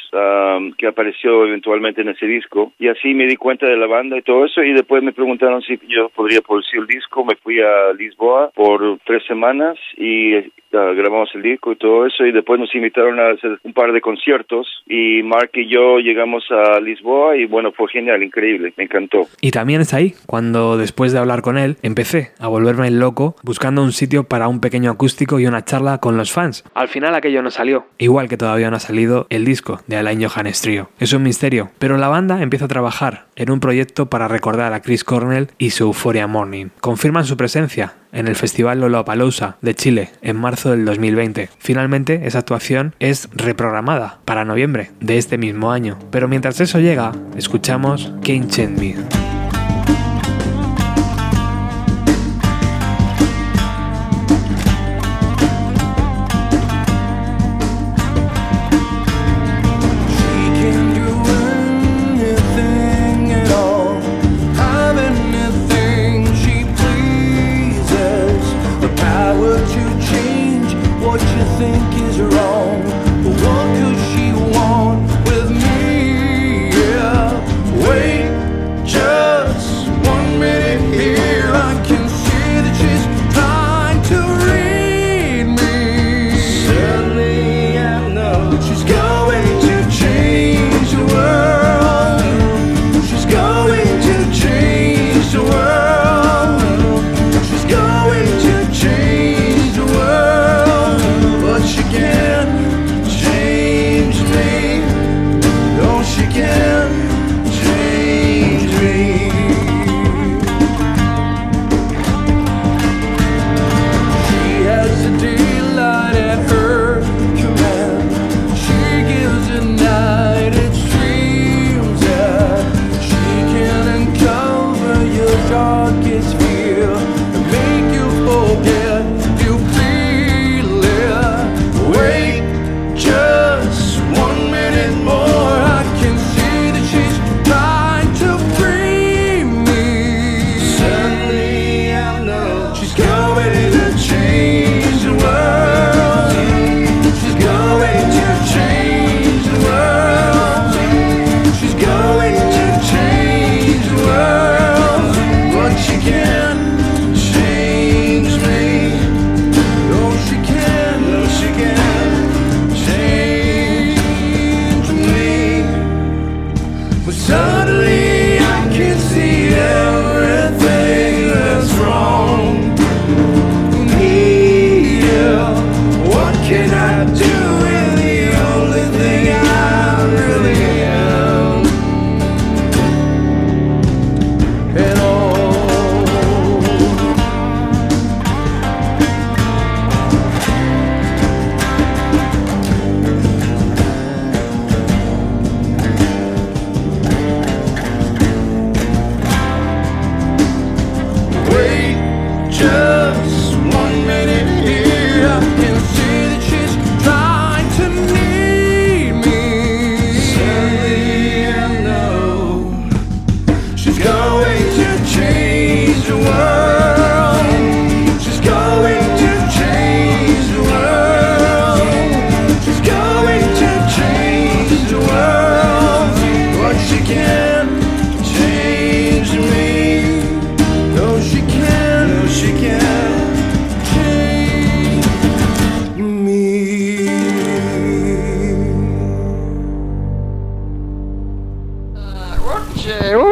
que 0.78 0.88
apareció 0.88 1.46
eventualmente 1.46 2.02
en 2.02 2.10
ese 2.10 2.26
disco. 2.26 2.74
Y 2.80 2.88
así 2.88 3.14
me 3.14 3.28
di 3.28 3.36
cuenta 3.36 3.68
de 3.68 3.78
la 3.78 3.88
banda 3.88 4.18
y 4.18 4.22
todo 4.22 4.46
eso. 4.46 4.64
Y 4.64 4.74
después 4.74 5.04
me 5.04 5.14
preguntaron 5.14 5.62
si 5.62 5.80
yo 5.88 6.10
podría 6.10 6.42
producir 6.42 6.80
el 6.80 6.88
disco, 6.88 7.24
me 7.24 7.36
fui 7.36 7.60
a 7.60 7.94
Lisboa 7.94 8.52
por 8.54 9.00
tres 9.06 9.24
semanas 9.26 9.78
y 9.98 10.38
uh, 10.38 10.42
grabamos 10.72 11.30
el 11.36 11.42
disco 11.42 11.72
y 11.72 11.76
todo 11.76 12.06
eso. 12.06 12.26
Y 12.26 12.32
después 12.32 12.60
nos 12.60 12.74
invitaron 12.74 13.20
a 13.20 13.32
hacer 13.32 13.60
un 13.64 13.74
par 13.74 13.92
de 13.92 14.02
conciertos. 14.02 14.68
Y 14.88 15.24
Mark 15.24 15.52
y 15.54 15.68
yo 15.68 16.00
llegamos 16.00 16.44
a 16.50 16.80
Lisboa 16.80 17.38
y 17.38 17.46
bueno, 17.46 17.72
fue 17.72 17.90
genial, 17.90 18.24
increíble, 18.24 18.74
me 18.76 18.86
encantó. 18.86 19.28
Y 19.42 19.52
también 19.52 19.69
es 19.78 19.94
ahí 19.94 20.16
cuando 20.26 20.78
después 20.78 21.12
de 21.12 21.20
hablar 21.20 21.42
con 21.42 21.58
él 21.58 21.78
empecé 21.82 22.32
a 22.40 22.48
volverme 22.48 22.90
loco 22.92 23.36
buscando 23.44 23.84
un 23.84 23.92
sitio 23.92 24.24
para 24.24 24.48
un 24.48 24.60
pequeño 24.60 24.92
acústico 24.92 25.40
y 25.40 25.48
una 25.48 25.64
charla 25.66 26.00
con 26.00 26.18
los 26.18 26.32
fans. 26.32 26.64
Al 26.74 26.88
final 26.88 27.16
aquello 27.16 27.42
no 27.42 27.52
salió, 27.52 27.86
igual 27.98 28.28
que 28.28 28.38
todavía 28.38 28.70
no 28.70 28.78
ha 28.78 28.80
salido 28.80 29.28
el 29.30 29.46
disco 29.46 29.82
de 29.88 29.98
Alain 29.98 30.24
Johannes 30.24 30.62
Trio. 30.62 30.90
Es 31.00 31.14
un 31.14 31.24
misterio, 31.24 31.70
pero 31.78 31.98
la 31.98 32.08
banda 32.08 32.42
empieza 32.42 32.66
a 32.66 32.70
trabajar 32.70 33.28
en 33.36 33.52
un 33.52 33.60
proyecto 33.60 34.08
para 34.08 34.28
recordar 34.28 34.74
a 34.74 34.82
Chris 34.82 35.04
Cornell 35.04 35.50
y 35.58 35.70
su 35.70 35.86
Euphoria 35.86 36.28
Morning. 36.28 36.68
Confirman 36.82 37.26
su 37.26 37.38
presencia 37.38 37.94
en 38.12 38.28
el 38.28 38.36
Festival 38.36 38.80
Lollapalooza 38.80 39.58
de 39.62 39.76
Chile 39.76 40.10
en 40.22 40.38
marzo 40.38 40.72
del 40.72 40.86
2020. 40.86 41.50
Finalmente, 41.60 42.22
esa 42.26 42.40
actuación 42.40 42.96
es 43.00 43.30
reprogramada 43.34 44.20
para 44.26 44.46
noviembre 44.46 44.92
de 45.00 45.18
este 45.18 45.38
mismo 45.38 45.72
año. 45.72 45.98
Pero 46.12 46.28
mientras 46.28 46.60
eso 46.60 46.80
llega, 46.80 47.12
escuchamos 47.36 48.12
Can't 48.24 48.50
Change 48.50 48.80
Me. 48.80 49.29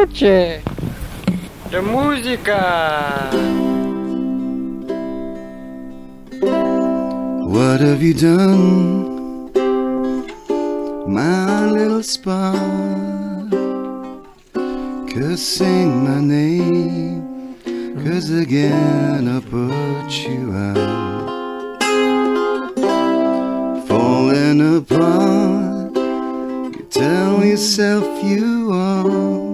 noche 0.08 0.62
de 1.70 1.80
música. 1.80 3.30
What 6.40 7.80
have 7.80 8.02
you 8.02 8.14
done, 8.14 9.52
my 11.06 11.70
little 11.70 12.02
spark? 12.02 12.58
Cursing 15.08 16.04
my 16.04 16.20
name, 16.20 17.56
cause 18.04 18.30
again 18.30 19.28
I 19.28 19.40
put 19.40 20.10
you 20.26 20.52
out. 20.52 21.28
Falling 23.88 24.76
apart, 24.76 25.96
you 26.76 26.86
tell 26.90 27.44
yourself 27.44 28.04
you 28.22 28.70
are 28.72 29.47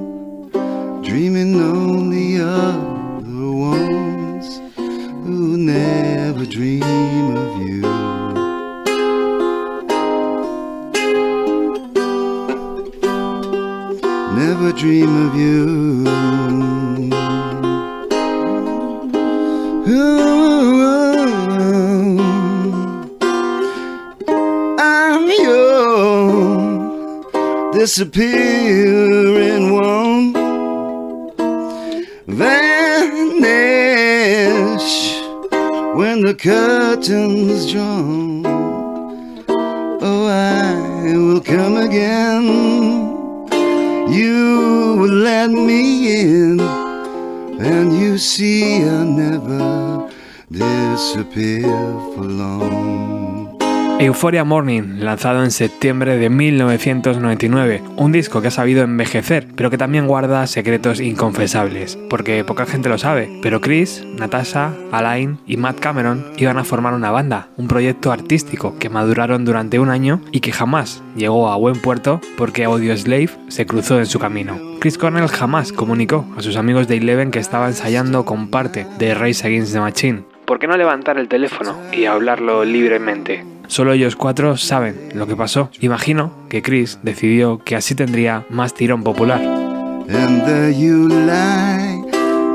disappear 27.97 29.41
in 29.41 29.73
one 29.73 30.33
vanish 32.27 33.23
when 35.95 36.21
the 36.23 36.35
curtains 36.35 37.71
drawn. 37.71 38.04
Morning, 54.25 55.01
lanzado 55.01 55.45
en 55.45 55.51
septiembre 55.51 56.17
de 56.17 56.31
1999, 56.31 57.83
un 57.99 58.11
disco 58.11 58.41
que 58.41 58.49
ha 58.49 58.51
sabido 58.51 58.83
envejecer, 58.83 59.47
pero 59.55 59.69
que 59.69 59.77
también 59.77 60.07
guarda 60.07 60.47
secretos 60.47 61.01
inconfesables, 61.01 61.99
porque 62.09 62.43
poca 62.43 62.65
gente 62.65 62.89
lo 62.89 62.97
sabe, 62.97 63.29
pero 63.43 63.61
Chris, 63.61 64.03
Natasha, 64.19 64.73
Alain 64.93 65.39
y 65.47 65.59
Matt 65.59 65.79
Cameron 65.79 66.25
iban 66.39 66.57
a 66.57 66.65
formar 66.65 66.95
una 66.95 67.11
banda, 67.11 67.49
un 67.59 67.69
proyecto 67.69 68.13
artístico 68.13 68.79
que 68.79 68.89
maduraron 68.89 69.45
durante 69.45 69.79
un 69.79 69.91
año 69.91 70.23
y 70.33 70.41
que 70.41 70.53
jamás 70.53 71.03
llegó 71.17 71.51
a 71.51 71.57
buen 71.57 71.79
puerto 71.83 72.23
porque 72.39 72.65
Audio 72.65 72.97
Slave 72.97 73.31
se 73.49 73.67
cruzó 73.67 73.99
en 73.99 74.07
su 74.07 74.19
camino. 74.19 74.59
Chris 74.81 74.97
Cornell 74.97 75.29
jamás 75.29 75.71
comunicó 75.71 76.27
a 76.39 76.41
sus 76.41 76.57
amigos 76.57 76.89
de 76.89 76.97
Eleven 76.97 77.31
que 77.31 77.41
estaba 77.41 77.69
ensayando 77.69 78.25
con 78.25 78.49
parte 78.49 78.87
de 78.99 79.15
Race 79.15 79.47
Against 79.47 79.75
the 79.75 79.81
Machine. 79.81 80.25
¿Por 80.47 80.59
qué 80.59 80.67
no 80.67 80.79
levantar 80.79 81.19
el 81.19 81.29
teléfono 81.29 81.77
y 81.93 82.07
hablarlo 82.07 82.65
libremente? 82.65 83.54
Solo 83.67 83.93
ellos 83.93 84.17
cuatro 84.17 84.57
saben 84.57 85.11
lo 85.15 85.27
que 85.27 85.37
pasó. 85.37 85.71
Imagino 85.81 86.33
que 86.49 86.63
Chris 86.63 86.99
decidió 87.03 87.59
que 87.59 87.77
así 87.77 87.95
tendría 87.95 88.45
más 88.51 88.75
tirón 88.75 89.03
popular. 89.03 89.41
And 89.41 90.45
there 90.45 90.71
you 90.71 91.09
lie, 91.09 92.05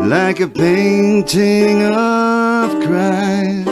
like 0.08 0.44
a 0.44 0.48
painting 0.48 1.84
of 1.86 2.76
Christ, 2.86 3.68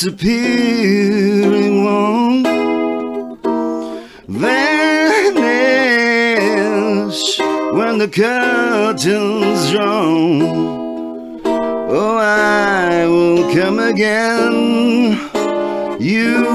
disappearing 0.00 1.84
one 1.84 2.42
vanish 4.28 5.60
when 7.74 7.98
the 7.98 8.08
curtains 8.08 9.70
drawn. 9.70 10.40
Oh, 11.44 12.16
I 12.16 13.04
will 13.06 13.52
come 13.52 13.78
again. 13.78 15.18
You 16.00 16.48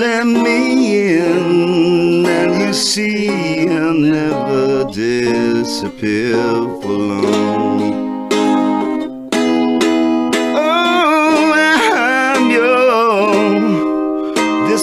let 0.00 0.24
me 0.26 1.18
in, 1.18 2.24
and 2.24 2.62
you 2.62 2.72
see 2.72 3.68
I'll 3.68 3.92
never 3.92 4.84
disappear 4.90 6.38
for 6.80 6.92
long. 6.92 7.45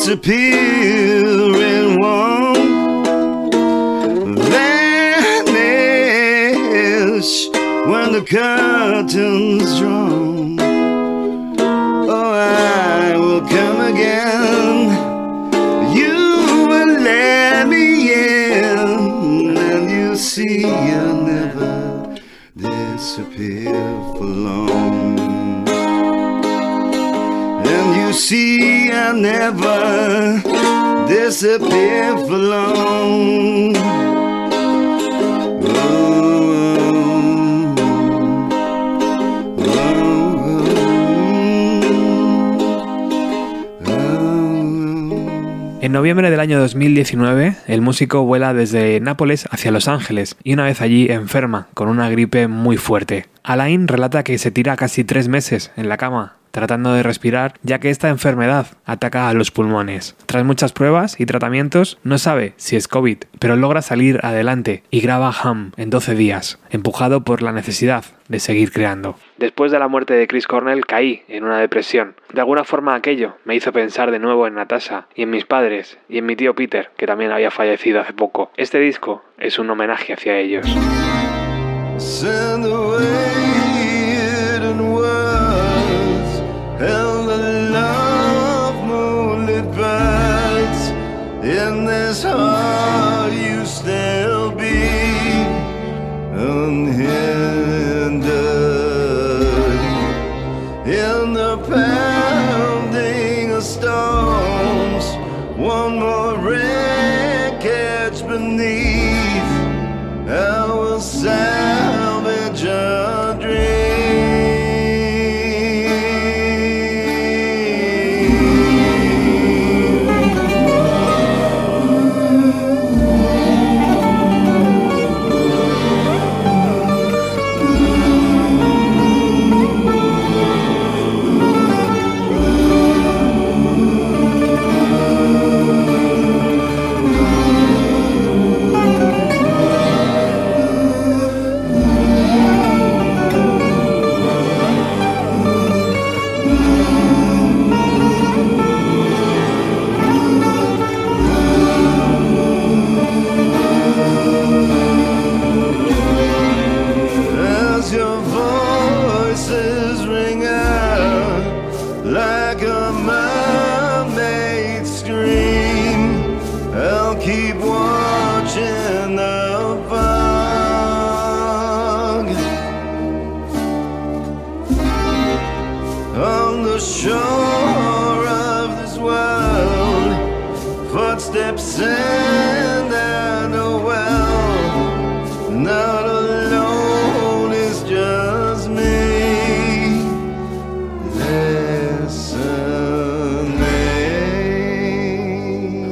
Disappearing 0.06 1.98
one. 1.98 3.04
Vanish 4.36 5.64
when 7.88 8.12
the 8.12 8.22
curtains 8.28 9.80
drawn. 9.80 10.33
See 28.14 28.92
I'll 28.92 29.16
never 29.16 30.42
disappear 31.08 32.18
for 32.18 32.38
long. 32.38 33.74
En 45.82 45.92
noviembre 45.92 46.32
del 46.32 46.40
año 46.40 46.60
2019, 46.60 47.56
el 47.68 47.82
músico 47.82 48.24
vuela 48.24 48.54
desde 48.54 49.00
Nápoles 49.02 49.48
hacia 49.52 49.72
Los 49.72 49.88
Ángeles 49.88 50.38
y 50.44 50.54
una 50.54 50.64
vez 50.64 50.82
allí 50.82 51.12
enferma 51.12 51.68
con 51.74 51.90
una 51.90 52.10
gripe 52.10 52.48
muy 52.48 52.78
fuerte. 52.78 53.26
Alain 53.44 53.88
relata 53.88 54.24
que 54.24 54.38
se 54.38 54.50
tira 54.50 54.78
casi 54.78 55.04
tres 55.04 55.28
meses 55.28 55.72
en 55.76 55.90
la 55.90 55.98
cama 55.98 56.38
tratando 56.54 56.94
de 56.94 57.02
respirar, 57.02 57.56
ya 57.64 57.80
que 57.80 57.90
esta 57.90 58.10
enfermedad 58.10 58.68
ataca 58.86 59.28
a 59.28 59.34
los 59.34 59.50
pulmones. 59.50 60.16
Tras 60.28 60.46
muchas 60.46 60.72
pruebas 60.72 61.20
y 61.20 61.26
tratamientos, 61.26 61.98
no 62.04 62.20
sabe 62.20 62.54
si 62.58 62.76
es 62.76 62.88
COVID, 62.88 63.18
pero 63.40 63.56
logra 63.56 63.82
salir 63.82 64.20
adelante 64.22 64.84
y 64.92 65.02
graba 65.02 65.34
Ham 65.42 65.72
en 65.78 65.90
12 65.90 66.14
días, 66.14 66.60
empujado 66.70 67.24
por 67.24 67.42
la 67.42 67.54
necesidad 67.54 68.06
de 68.28 68.40
seguir 68.40 68.72
creando. 68.72 69.16
Después 69.38 69.72
de 69.72 69.80
la 69.80 69.88
muerte 69.88 70.14
de 70.14 70.28
Chris 70.28 70.46
Cornell 70.46 70.86
caí 70.86 71.24
en 71.28 71.44
una 71.44 71.58
depresión. 71.58 72.14
De 72.32 72.42
alguna 72.42 72.64
forma 72.64 72.94
aquello 72.94 73.36
me 73.46 73.56
hizo 73.56 73.74
pensar 73.74 74.12
de 74.12 74.20
nuevo 74.20 74.46
en 74.46 74.54
Natasha 74.54 75.08
y 75.16 75.24
en 75.24 75.32
mis 75.32 75.46
padres 75.46 75.98
y 76.08 76.20
en 76.20 76.28
mi 76.28 76.36
tío 76.36 76.54
Peter, 76.54 76.92
que 76.98 77.08
también 77.08 77.32
había 77.32 77.50
fallecido 77.50 78.00
hace 78.00 78.14
poco. 78.14 78.52
Este 78.58 78.80
disco 78.80 79.24
es 79.40 79.58
un 79.58 79.72
homenaje 79.72 80.14
hacia 80.14 80.38
ellos. 80.38 80.68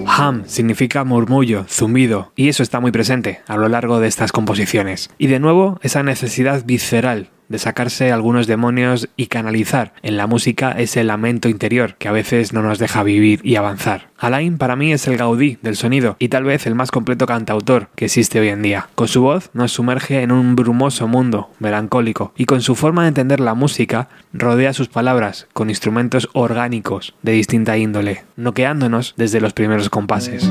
Ham 0.08 0.44
significa 0.46 1.04
murmullo, 1.04 1.66
zumbido, 1.68 2.32
y 2.36 2.50
eso 2.50 2.62
está 2.62 2.80
muy 2.80 2.92
presente 2.92 3.42
a 3.48 3.58
lo 3.58 3.68
largo 3.68 4.00
de 4.00 4.08
estas 4.08 4.32
composiciones. 4.32 5.10
Y 5.18 5.26
de 5.26 5.40
nuevo, 5.40 5.80
esa 5.82 6.04
necesidad 6.04 6.64
visceral 6.66 7.32
de 7.52 7.60
sacarse 7.60 8.12
algunos 8.12 8.48
demonios 8.48 9.10
y 9.16 9.28
canalizar 9.28 9.94
en 10.02 10.18
la 10.18 10.26
música 10.26 10.72
ese 10.72 11.04
lamento 11.04 11.50
interior 11.50 11.96
que 11.96 12.08
a 12.08 12.12
veces 12.12 12.54
no 12.54 12.64
nos 12.64 12.80
deja 12.80 13.04
vivir 13.04 13.42
y 13.44 13.58
avanzar. 13.58 14.10
Alain 14.18 14.58
para 14.58 14.76
mí 14.76 14.94
es 14.94 15.08
el 15.08 15.18
Gaudí 15.18 15.58
del 15.62 15.76
sonido 15.76 16.16
y 16.18 16.30
tal 16.30 16.44
vez 16.44 16.66
el 16.66 16.76
más 16.76 16.92
completo 16.92 17.26
cantautor 17.26 17.90
que 17.96 18.06
existe 18.06 18.40
hoy 18.40 18.50
en 18.50 18.62
día. 18.62 18.88
Con 18.96 19.08
su 19.08 19.22
voz 19.22 19.50
nos 19.54 19.72
sumerge 19.74 20.22
en 20.22 20.32
un 20.32 20.56
brumoso 20.56 21.08
mundo 21.08 21.50
melancólico 21.60 22.34
y 22.38 22.46
con 22.46 22.62
su 22.62 22.76
forma 22.76 23.04
de 23.04 23.10
entender 23.10 23.40
la 23.40 23.54
música 23.54 24.08
rodea 24.34 24.74
sus 24.74 24.88
palabras 24.88 25.48
con 25.54 25.70
instrumentos 25.70 26.30
orgánicos 26.34 27.16
de 27.22 27.34
distinta 27.34 27.78
índole, 27.78 28.24
noqueándonos 28.38 29.14
desde 29.18 29.42
los 29.42 29.54
primeros 29.54 29.90
compases. 29.90 30.50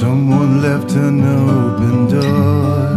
Someone 0.00 0.62
left 0.62 0.92
an 0.92 1.20
open 1.22 2.08
door 2.08 2.88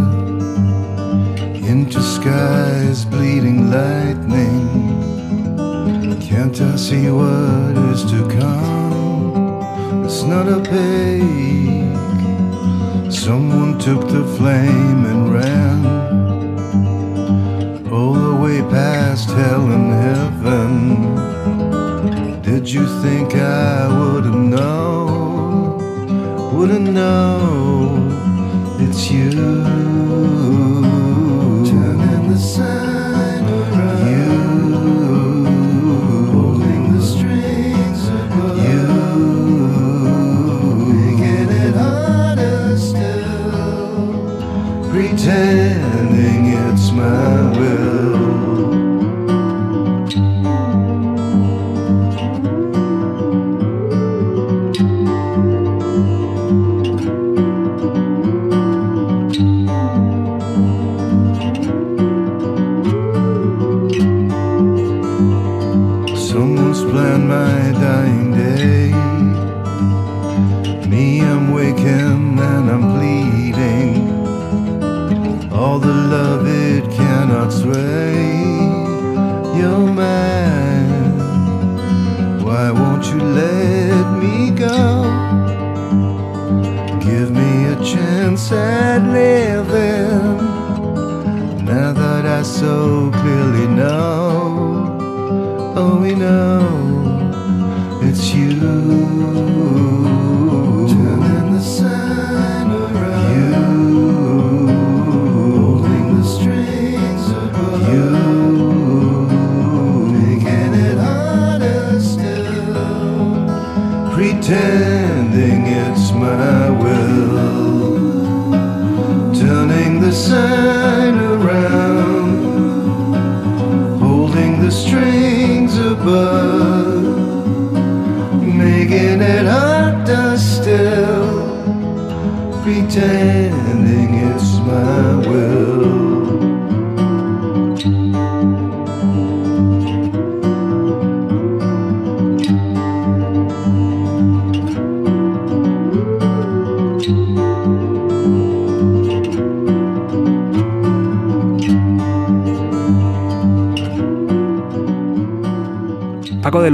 into 1.68 2.00
skies 2.00 3.04
bleeding 3.04 3.70
lightning. 3.70 4.68
Can't 6.18 6.58
I 6.62 6.76
see 6.76 7.10
what 7.10 7.76
is 7.92 8.04
to 8.10 8.26
come? 8.38 9.60
It's 10.06 10.22
not 10.22 10.48
a 10.48 10.60
pig. 10.62 11.92
Someone 13.12 13.78
took 13.78 14.08
the 14.08 14.24
flame 14.38 15.04
and 15.04 15.30
ran 15.30 15.84
all 17.92 18.14
the 18.14 18.34
way 18.34 18.62
past 18.70 19.28
hell 19.28 19.70
and 19.76 19.92
heaven. 19.92 20.72
Did 22.40 22.66
you 22.66 22.86
think 23.02 23.34
I 23.34 23.88
would 23.94 24.24
have 24.24 24.34
known? 24.34 25.03
Wouldn't 26.64 26.92
know 26.94 27.98
it's 28.80 29.10
you. 29.10 29.32
Turning 31.68 32.30
the 32.30 32.38
sign 32.38 33.44
around. 33.44 34.08
You. 34.08 34.32
Holding 36.32 36.84
the 36.96 37.02
strings 37.04 38.08
above. 38.08 38.56
You. 38.66 38.86
Making 40.88 41.50
it 41.50 41.74
harder 41.76 42.78
still. 42.78 44.08
Pretending 44.90 46.44
it's 46.46 46.86
my 46.92 47.58
will. 47.58 47.73
plan 66.94 67.26
my 67.26 67.83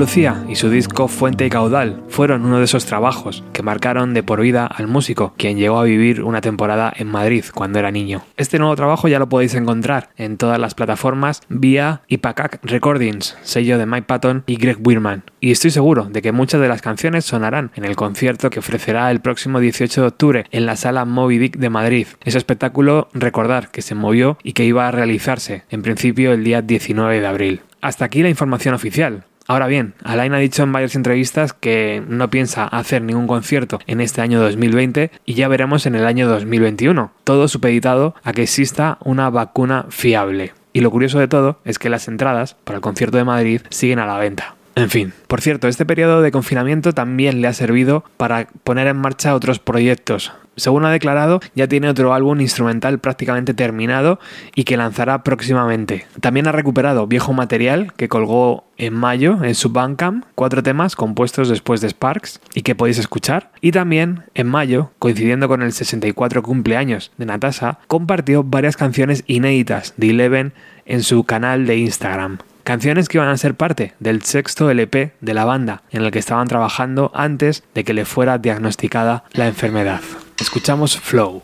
Lucía 0.01 0.47
y 0.49 0.55
su 0.55 0.71
disco 0.71 1.09
Fuente 1.09 1.45
y 1.45 1.51
Caudal 1.51 2.03
fueron 2.09 2.47
uno 2.47 2.57
de 2.57 2.65
esos 2.65 2.87
trabajos 2.87 3.45
que 3.53 3.63
marcaron 3.63 4.15
de 4.15 4.23
por 4.23 4.41
vida 4.41 4.65
al 4.65 4.87
músico, 4.87 5.35
quien 5.37 5.59
llegó 5.59 5.79
a 5.79 5.85
vivir 5.85 6.23
una 6.23 6.41
temporada 6.41 6.91
en 6.97 7.07
Madrid 7.07 7.45
cuando 7.53 7.79
era 7.79 7.91
niño. 7.91 8.23
Este 8.39 8.59
nuevo 8.59 8.75
trabajo 8.77 9.09
ya 9.09 9.19
lo 9.19 9.29
podéis 9.29 9.55
encontrar 9.55 10.09
en 10.17 10.39
todas 10.39 10.59
las 10.59 10.75
plataformas 10.75 11.43
vía 11.51 12.01
Ipacac 12.09 12.61
Recordings, 12.63 13.37
sello 13.43 13.77
de 13.77 13.85
Mike 13.85 14.07
Patton 14.07 14.43
y 14.47 14.57
Greg 14.57 14.79
Wirman. 14.83 15.23
Y 15.39 15.51
estoy 15.51 15.71
seguro 15.71 16.05
de 16.05 16.23
que 16.23 16.33
muchas 16.33 16.63
de 16.63 16.69
las 16.69 16.81
canciones 16.81 17.27
sonarán 17.27 17.71
en 17.75 17.85
el 17.85 17.95
concierto 17.95 18.49
que 18.49 18.61
ofrecerá 18.61 19.11
el 19.11 19.21
próximo 19.21 19.61
18 19.61 20.01
de 20.01 20.07
octubre 20.07 20.47
en 20.51 20.65
la 20.65 20.77
sala 20.77 21.05
Moby 21.05 21.37
Dick 21.37 21.59
de 21.59 21.69
Madrid. 21.69 22.07
Ese 22.25 22.39
espectáculo, 22.39 23.09
recordar 23.13 23.71
que 23.71 23.83
se 23.83 23.95
movió 23.95 24.39
y 24.43 24.55
que 24.55 24.65
iba 24.65 24.89
a 24.89 24.93
realizarse 24.93 25.65
en 25.69 25.83
principio 25.83 26.33
el 26.33 26.43
día 26.43 26.63
19 26.63 27.21
de 27.21 27.27
abril. 27.27 27.61
Hasta 27.83 28.07
aquí 28.07 28.23
la 28.23 28.31
información 28.31 28.75
oficial. 28.75 29.25
Ahora 29.51 29.67
bien, 29.67 29.95
Alain 30.05 30.33
ha 30.33 30.39
dicho 30.39 30.63
en 30.63 30.71
varias 30.71 30.95
entrevistas 30.95 31.53
que 31.53 32.05
no 32.07 32.31
piensa 32.31 32.67
hacer 32.67 33.03
ningún 33.03 33.27
concierto 33.27 33.81
en 33.89 34.01
este 34.01 34.21
año 34.21 34.41
2020 34.41 35.11
y 35.27 35.35
ya 35.35 35.49
veremos 35.49 35.87
en 35.87 35.97
el 35.97 36.07
año 36.07 36.29
2021, 36.29 37.11
todo 37.25 37.49
supeditado 37.49 38.15
a 38.23 38.33
que 38.33 38.43
exista 38.43 38.99
una 39.01 39.29
vacuna 39.29 39.87
fiable. 39.89 40.53
Y 40.73 40.83
lo 40.83 40.93
curioso 40.93 41.19
de 41.19 41.27
todo 41.27 41.59
es 41.65 41.81
que 41.81 41.91
las 41.91 42.07
entradas 42.07 42.55
para 42.63 42.77
el 42.77 42.81
concierto 42.81 43.17
de 43.17 43.25
Madrid 43.25 43.63
siguen 43.71 43.99
a 43.99 44.07
la 44.07 44.19
venta. 44.19 44.55
En 44.77 44.89
fin, 44.89 45.13
por 45.27 45.41
cierto, 45.41 45.69
este 45.69 45.85
periodo 45.85 46.23
de 46.23 46.31
confinamiento 46.31 46.93
también 46.93 47.41
le 47.41 47.49
ha 47.49 47.53
servido 47.53 48.05
para 48.17 48.47
poner 48.65 48.87
en 48.87 48.97
marcha 48.97 49.35
otros 49.35 49.59
proyectos. 49.59 50.33
Según 50.57 50.85
ha 50.85 50.91
declarado, 50.91 51.41
ya 51.55 51.69
tiene 51.69 51.89
otro 51.89 52.13
álbum 52.13 52.41
instrumental 52.41 52.99
prácticamente 52.99 53.55
terminado 53.55 54.21
y 54.55 54.65
que 54.65 54.77
lanzará 54.77 55.23
próximamente. 55.23 56.07
También 56.21 56.49
ha 56.49 56.53
recuperado 56.53 57.07
viejo 57.07 57.33
material 57.33 57.95
que 57.97 58.09
colgó 58.09 58.65
en 58.77 58.95
mayo 58.95 59.43
en 59.43 59.55
su 59.55 59.71
Bandcamp, 59.71 60.25
cuatro 60.35 60.63
temas 60.63 60.97
compuestos 60.97 61.49
después 61.49 61.81
de 61.81 61.89
Sparks 61.89 62.41
y 62.55 62.63
que 62.63 62.75
podéis 62.75 62.99
escuchar. 62.99 63.53
Y 63.61 63.73
también 63.73 64.25
en 64.35 64.49
mayo, 64.49 64.91
coincidiendo 64.99 65.49
con 65.49 65.63
el 65.63 65.73
64 65.73 66.43
cumpleaños 66.43 67.11
de 67.17 67.27
Natasha, 67.27 67.79
compartió 67.87 68.45
varias 68.45 68.77
canciones 68.77 69.25
inéditas 69.27 69.95
de 69.97 70.11
Eleven 70.11 70.53
en 70.85 71.03
su 71.03 71.25
canal 71.25 71.67
de 71.67 71.79
Instagram. 71.79 72.39
Canciones 72.65 73.09
que 73.09 73.19
iban 73.19 73.29
a 73.29 73.37
ser 73.37 73.55
parte 73.55 73.95
del 73.99 74.23
sexto 74.23 74.71
LP 74.71 75.13
de 75.21 75.35
la 75.35 75.45
banda 75.45 75.83
en 75.91 76.03
el 76.03 76.11
que 76.11 76.19
estaban 76.19 76.49
trabajando 76.49 77.11
antes 77.15 77.65
de 77.75 77.85
que 77.85 77.95
le 77.95 78.05
fuera 78.05 78.39
diagnosticada 78.39 79.25
la 79.33 79.47
enfermedad. 79.49 80.01
Escuchamos 80.39 80.99
Flow. 80.99 81.43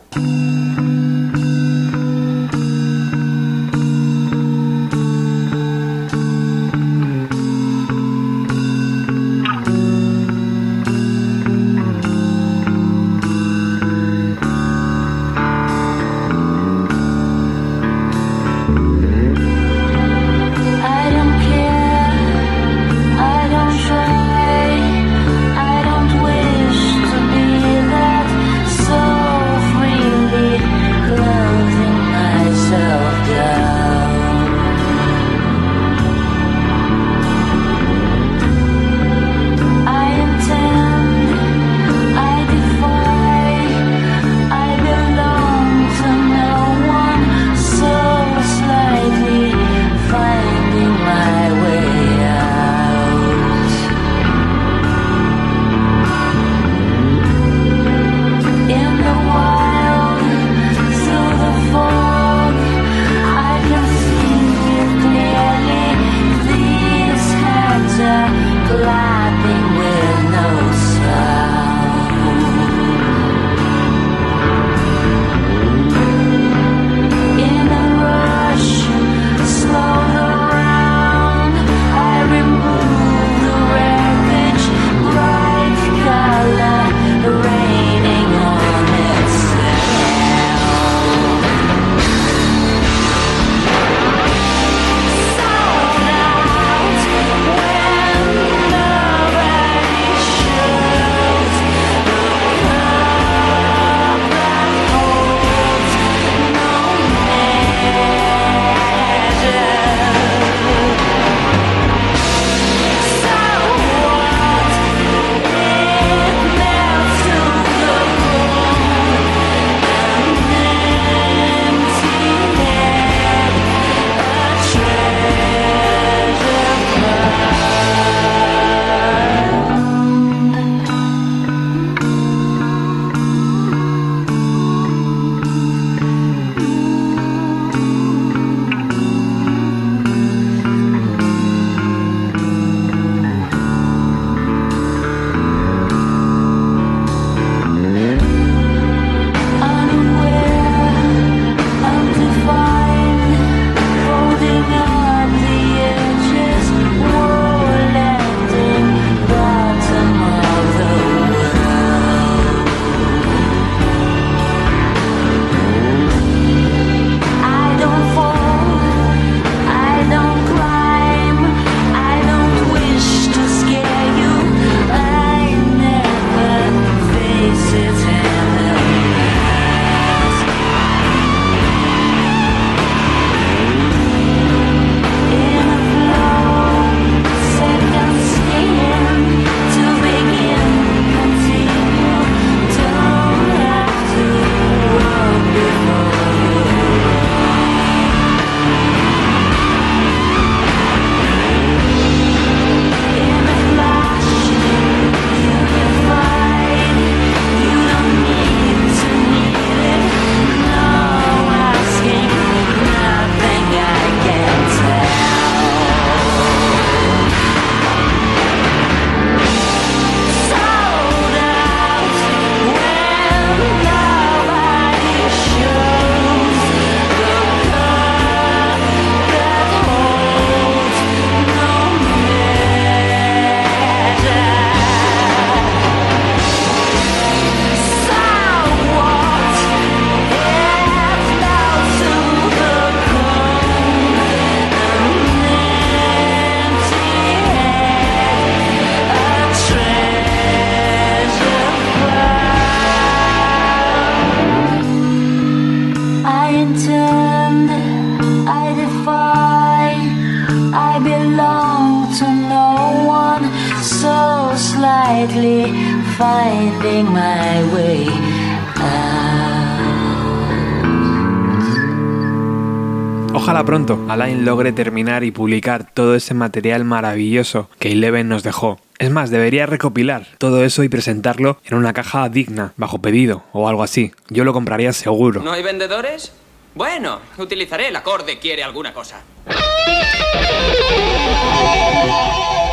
Pronto 273.87 274.11
Alain 274.11 274.45
logre 274.45 274.71
terminar 274.71 275.23
y 275.23 275.31
publicar 275.31 275.89
todo 275.93 276.15
ese 276.15 276.33
material 276.33 276.83
maravilloso 276.83 277.69
que 277.79 277.91
Eleven 277.93 278.27
nos 278.27 278.43
dejó. 278.43 278.79
Es 278.99 279.11
más, 279.11 279.29
debería 279.29 279.65
recopilar 279.65 280.27
todo 280.37 280.63
eso 280.63 280.83
y 280.83 280.89
presentarlo 280.89 281.59
en 281.65 281.77
una 281.77 281.93
caja 281.93 282.27
digna, 282.29 282.73
bajo 282.77 282.99
pedido 282.99 283.43
o 283.53 283.69
algo 283.69 283.83
así. 283.83 284.11
Yo 284.29 284.43
lo 284.43 284.53
compraría 284.53 284.91
seguro. 284.93 285.41
¿No 285.41 285.51
hay 285.51 285.63
vendedores? 285.63 286.33
Bueno, 286.75 287.19
utilizaré 287.37 287.87
el 287.87 287.95
acorde 287.95 288.39
quiere 288.39 288.63
alguna 288.63 288.93
cosa. 288.93 289.21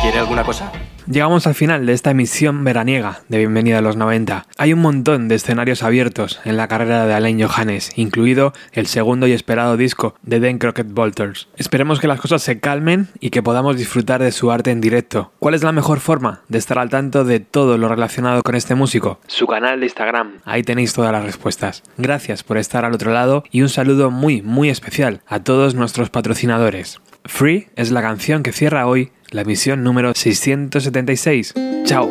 ¿Quiere 0.01 0.19
alguna 0.19 0.43
cosa? 0.43 0.71
Llegamos 1.07 1.45
al 1.45 1.53
final 1.53 1.85
de 1.85 1.93
esta 1.93 2.09
emisión 2.09 2.63
veraniega 2.63 3.19
de 3.29 3.37
Bienvenida 3.37 3.77
a 3.77 3.81
los 3.81 3.95
90. 3.95 4.47
Hay 4.57 4.73
un 4.73 4.79
montón 4.79 5.27
de 5.27 5.35
escenarios 5.35 5.83
abiertos 5.83 6.39
en 6.45 6.57
la 6.57 6.67
carrera 6.67 7.05
de 7.05 7.13
Alain 7.13 7.39
Johannes, 7.39 7.91
incluido 7.95 8.53
el 8.71 8.87
segundo 8.87 9.27
y 9.27 9.31
esperado 9.31 9.77
disco 9.77 10.15
de 10.23 10.39
Den 10.39 10.57
Crockett 10.57 10.91
Bolters. 10.91 11.47
Esperemos 11.57 11.99
que 11.99 12.07
las 12.07 12.19
cosas 12.19 12.41
se 12.41 12.59
calmen 12.59 13.07
y 13.19 13.29
que 13.29 13.43
podamos 13.43 13.77
disfrutar 13.77 14.23
de 14.23 14.31
su 14.31 14.49
arte 14.51 14.71
en 14.71 14.81
directo. 14.81 15.31
¿Cuál 15.37 15.53
es 15.53 15.63
la 15.63 15.71
mejor 15.71 15.99
forma 15.99 16.41
de 16.47 16.57
estar 16.57 16.79
al 16.79 16.89
tanto 16.89 17.23
de 17.23 17.39
todo 17.39 17.77
lo 17.77 17.87
relacionado 17.87 18.41
con 18.41 18.55
este 18.55 18.73
músico? 18.73 19.19
Su 19.27 19.45
canal 19.45 19.81
de 19.81 19.85
Instagram. 19.85 20.39
Ahí 20.43 20.63
tenéis 20.63 20.93
todas 20.93 21.11
las 21.11 21.23
respuestas. 21.23 21.83
Gracias 21.99 22.41
por 22.41 22.57
estar 22.57 22.83
al 22.83 22.95
otro 22.95 23.13
lado 23.13 23.43
y 23.51 23.61
un 23.61 23.69
saludo 23.69 24.09
muy, 24.09 24.41
muy 24.41 24.69
especial 24.69 25.21
a 25.27 25.43
todos 25.43 25.75
nuestros 25.75 26.09
patrocinadores. 26.09 26.99
Free 27.25 27.67
es 27.75 27.91
la 27.91 28.01
canción 28.01 28.41
que 28.43 28.51
cierra 28.51 28.87
hoy 28.87 29.11
la 29.35 29.41
emisión 29.41 29.83
número 29.83 30.13
676. 30.15 31.53
¡Chao! 31.83 32.09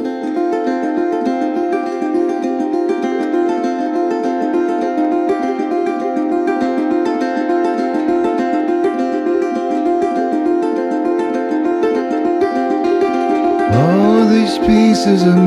All 13.72 14.28
these 14.28 14.58
pieces 14.66 15.22
of. 15.22 15.44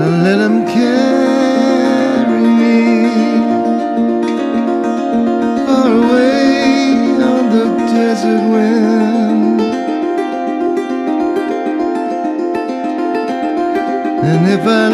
And 0.00 0.14
let 0.24 0.38
him 0.46 0.58
carry 0.66 2.46
me 2.60 2.80
far 5.66 5.90
away 6.02 6.40
on 7.32 7.42
the 7.56 7.66
desert 7.92 8.44
wind. 8.54 9.60
And 14.30 14.42
if 14.56 14.64
I 14.66 14.89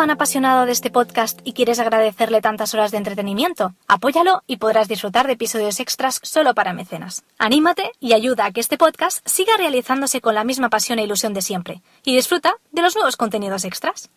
fan 0.00 0.08
apasionado 0.08 0.64
de 0.64 0.72
este 0.72 0.90
podcast 0.90 1.40
y 1.44 1.52
quieres 1.52 1.78
agradecerle 1.78 2.40
tantas 2.40 2.72
horas 2.72 2.90
de 2.90 2.96
entretenimiento? 2.96 3.74
Apóyalo 3.86 4.42
y 4.46 4.56
podrás 4.56 4.88
disfrutar 4.88 5.26
de 5.26 5.34
episodios 5.34 5.78
extras 5.78 6.20
solo 6.22 6.54
para 6.54 6.72
mecenas. 6.72 7.22
Anímate 7.36 7.92
y 8.00 8.14
ayuda 8.14 8.46
a 8.46 8.50
que 8.50 8.60
este 8.60 8.78
podcast 8.78 9.18
siga 9.28 9.58
realizándose 9.58 10.22
con 10.22 10.34
la 10.34 10.42
misma 10.42 10.70
pasión 10.70 11.00
e 11.00 11.04
ilusión 11.04 11.34
de 11.34 11.42
siempre. 11.42 11.82
Y 12.02 12.16
disfruta 12.16 12.54
de 12.72 12.80
los 12.80 12.94
nuevos 12.94 13.18
contenidos 13.18 13.66
extras. 13.66 14.08